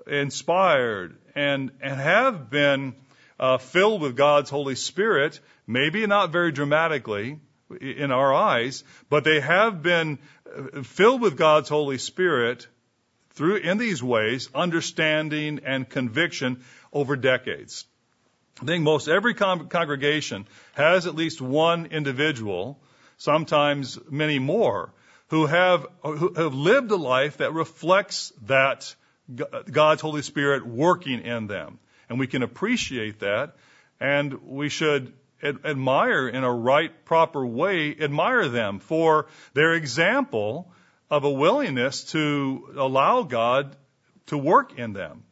[0.07, 2.95] inspired and, and have been
[3.39, 7.39] uh, filled with God's Holy Spirit, maybe not very dramatically
[7.81, 12.67] in our eyes, but they have been uh, filled with God's Holy Spirit
[13.31, 16.63] through in these ways, understanding and conviction
[16.93, 17.85] over decades.
[18.61, 22.79] I think most every con- congregation has at least one individual,
[23.17, 24.93] sometimes many more,
[25.27, 28.95] who have, who have lived a life that reflects that
[29.71, 31.79] God's Holy Spirit working in them.
[32.09, 33.55] And we can appreciate that
[33.99, 35.13] and we should
[35.43, 40.71] admire in a right, proper way, admire them for their example
[41.09, 43.75] of a willingness to allow God
[44.27, 45.23] to work in them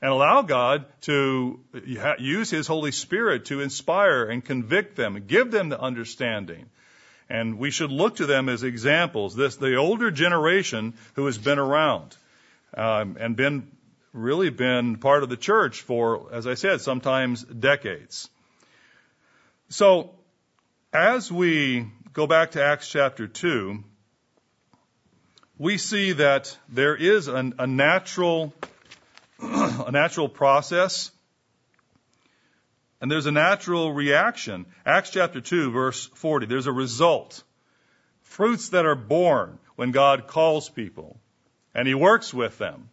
[0.00, 1.60] and allow God to
[2.18, 6.66] use His Holy Spirit to inspire and convict them and give them the understanding
[7.30, 9.36] and we should look to them as examples.
[9.36, 12.16] This, the older generation who has been around
[12.74, 13.70] um, and been
[14.12, 18.28] really been part of the church for, as I said, sometimes decades.
[19.68, 20.14] So,
[20.92, 23.84] as we go back to Acts chapter 2,
[25.58, 28.54] we see that there is an, a natural,
[29.40, 31.10] a natural process
[33.00, 34.66] And there's a natural reaction.
[34.84, 36.46] Acts chapter 2, verse 40.
[36.46, 37.42] There's a result.
[38.22, 41.20] Fruits that are born when God calls people.
[41.74, 42.90] And He works with them,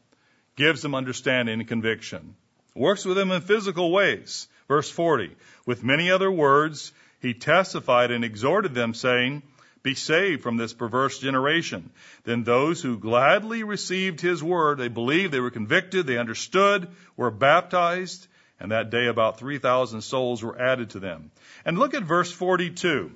[0.55, 2.35] gives them understanding and conviction.
[2.75, 4.47] Works with them in physical ways.
[4.67, 5.35] Verse 40.
[5.65, 6.91] With many other words,
[7.21, 9.41] He testified and exhorted them, saying,
[9.81, 11.89] Be saved from this perverse generation.
[12.25, 17.31] Then those who gladly received His word, they believed, they were convicted, they understood, were
[17.31, 18.27] baptized,
[18.59, 21.31] and that day about 3,000 souls were added to them.
[21.65, 23.11] And look at verse 42.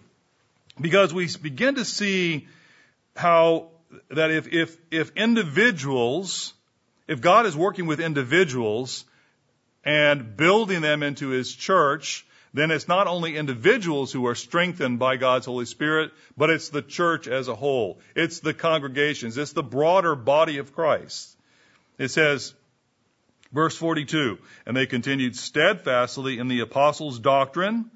[0.79, 2.47] Because we begin to see
[3.15, 3.69] how
[4.11, 6.53] that if, if, if individuals,
[7.07, 9.05] if God is working with individuals
[9.83, 15.17] and building them into His church, then it's not only individuals who are strengthened by
[15.17, 17.99] God's Holy Spirit, but it's the church as a whole.
[18.15, 19.37] It's the congregations.
[19.37, 21.35] It's the broader body of Christ.
[21.97, 22.53] It says,
[23.51, 24.37] Verse 42,
[24.67, 27.89] and they continued steadfastly in the apostles' doctrine.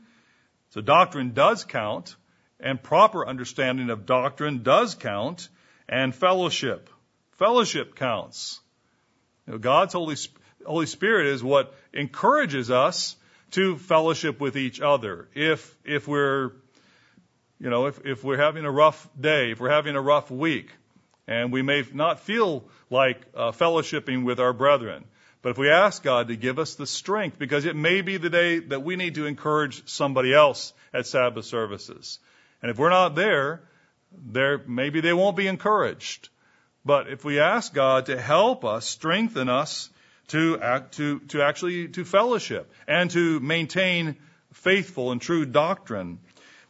[0.69, 2.15] So doctrine does count,
[2.59, 5.49] and proper understanding of doctrine does count,
[5.87, 6.89] and fellowship.
[7.33, 8.59] Fellowship counts.
[9.45, 10.15] You know, God's Holy,
[10.65, 13.15] Holy Spirit is what encourages us
[13.51, 15.27] to fellowship with each other.
[15.35, 16.53] If, if we're,
[17.59, 20.71] you know, if, if we're having a rough day, if we're having a rough week,
[21.27, 25.05] and we may not feel like uh, fellowshipping with our brethren,
[25.43, 28.29] but if we ask God to give us the strength, because it may be the
[28.29, 32.17] day that we need to encourage somebody else at Sabbath services.
[32.61, 33.61] And if we're not there,
[34.25, 36.29] there, maybe they won't be encouraged.
[36.85, 39.89] But if we ask God to help us, strengthen us
[40.29, 44.15] to act, to, to actually, to fellowship and to maintain
[44.53, 46.19] faithful and true doctrine.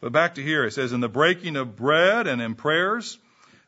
[0.01, 3.19] But back to here, it says, in the breaking of bread and in prayers,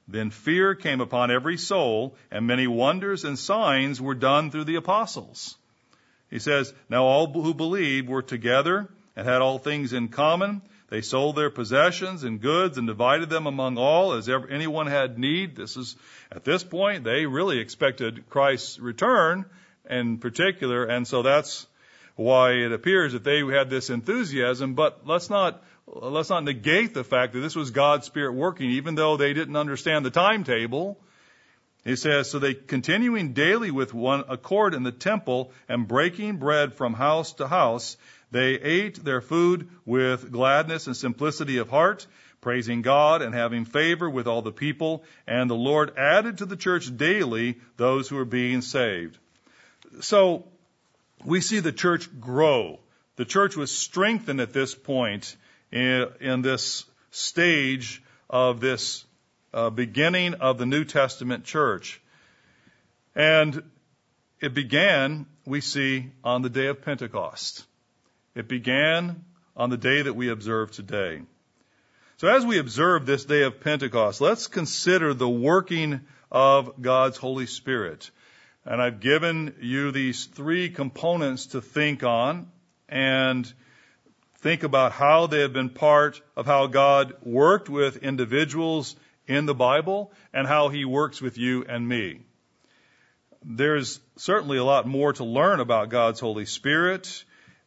[0.07, 4.75] then fear came upon every soul, and many wonders and signs were done through the
[4.75, 5.57] apostles.
[6.29, 10.61] He says, Now all who believed were together and had all things in common.
[10.89, 15.17] They sold their possessions and goods and divided them among all as ever, anyone had
[15.17, 15.55] need.
[15.55, 15.95] This is,
[16.31, 19.45] at this point, they really expected Christ's return
[19.89, 21.65] in particular, and so that's
[22.15, 24.75] why it appears that they had this enthusiasm.
[24.75, 28.95] But let's not let's not negate the fact that this was God's Spirit working, even
[28.95, 30.97] though they didn't understand the timetable.
[31.83, 36.73] He says, so they continuing daily with one accord in the temple and breaking bread
[36.73, 37.97] from house to house,
[38.31, 42.07] they ate their food with gladness and simplicity of heart,
[42.41, 45.03] praising God and having favor with all the people.
[45.27, 49.19] And the Lord added to the church daily those who were being saved.
[50.01, 50.45] So
[51.23, 52.79] we see the church grow.
[53.15, 55.35] The church was strengthened at this point
[55.71, 59.05] in, in this stage of this
[59.53, 62.01] uh, beginning of the New Testament church.
[63.15, 63.63] And
[64.41, 67.65] it began, we see, on the day of Pentecost.
[68.35, 69.23] It began
[69.55, 71.21] on the day that we observe today.
[72.17, 76.01] So as we observe this day of Pentecost, let's consider the working
[76.31, 78.11] of God's Holy Spirit.
[78.65, 82.51] And I've given you these three components to think on
[82.89, 83.51] and
[84.45, 89.55] think about how they have been part of how God worked with individuals in the
[89.55, 92.19] Bible and how He works with you and me.
[93.43, 97.23] There's certainly a lot more to learn about God's Holy Spirit.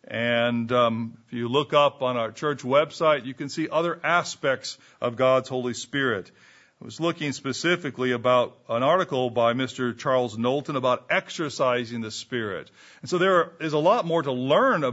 [0.07, 4.79] And um, if you look up on our church website, you can see other aspects
[5.01, 6.31] of God's Holy Spirit.
[6.81, 9.99] I was looking specifically about an article by Mr.
[9.99, 12.71] Charles Knowlton about exercising the Spirit.
[13.01, 14.85] And so there is a lot more to learn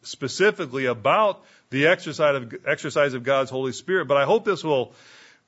[0.00, 4.94] specifically about the exercise of, exercise of God's Holy Spirit, but I hope this will,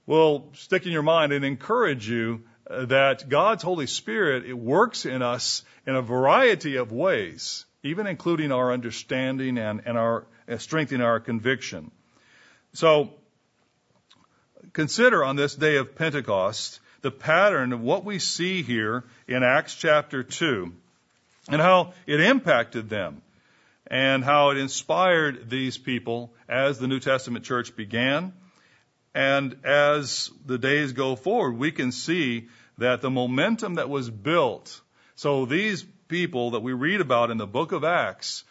[0.04, 5.06] will stick in your mind and encourage you uh, that God's Holy Spirit, it works
[5.06, 10.26] in us in a variety of ways, even including our understanding and, and our,
[10.58, 11.90] strengthening our conviction.
[12.74, 13.14] So,
[14.72, 19.74] consider on this day of Pentecost the pattern of what we see here in Acts
[19.74, 20.72] chapter 2
[21.48, 23.22] and how it impacted them
[23.88, 28.32] and how it inspired these people as the New Testament church began.
[29.14, 32.48] And as the days go forward, we can see
[32.78, 34.80] that the momentum that was built,
[35.14, 38.44] so these people that we read about in the book of Acts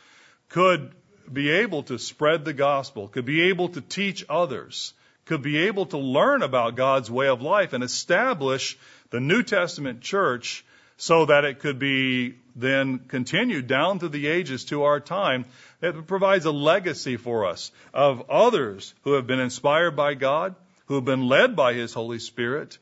[0.49, 0.91] could
[1.31, 4.93] be able to spread the gospel, could be able to teach others,
[5.25, 8.77] could be able to learn about God's way of life and establish
[9.09, 10.65] the New Testament church
[10.97, 15.45] so that it could be then continued down through the ages to our time.
[15.81, 20.55] It provides a legacy for us of others who have been inspired by God,
[20.85, 22.77] who have been led by His Holy Spirit,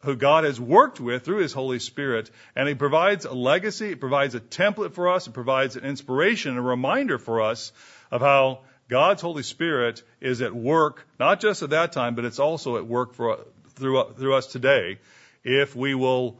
[0.00, 4.00] who God has worked with through His Holy Spirit, and He provides a legacy, it
[4.00, 7.72] provides a template for us, it provides an inspiration, a reminder for us
[8.10, 8.60] of how
[8.92, 12.86] God's Holy Spirit is at work, not just at that time, but it's also at
[12.86, 13.38] work for,
[13.70, 14.98] through, through us today,
[15.42, 16.36] if we will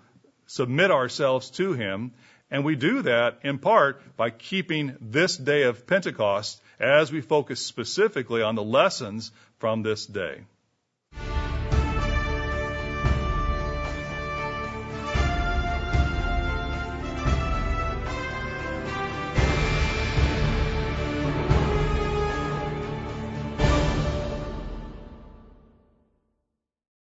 [0.46, 2.12] submit ourselves to Him.
[2.50, 7.64] And we do that in part by keeping this day of Pentecost as we focus
[7.64, 10.42] specifically on the lessons from this day.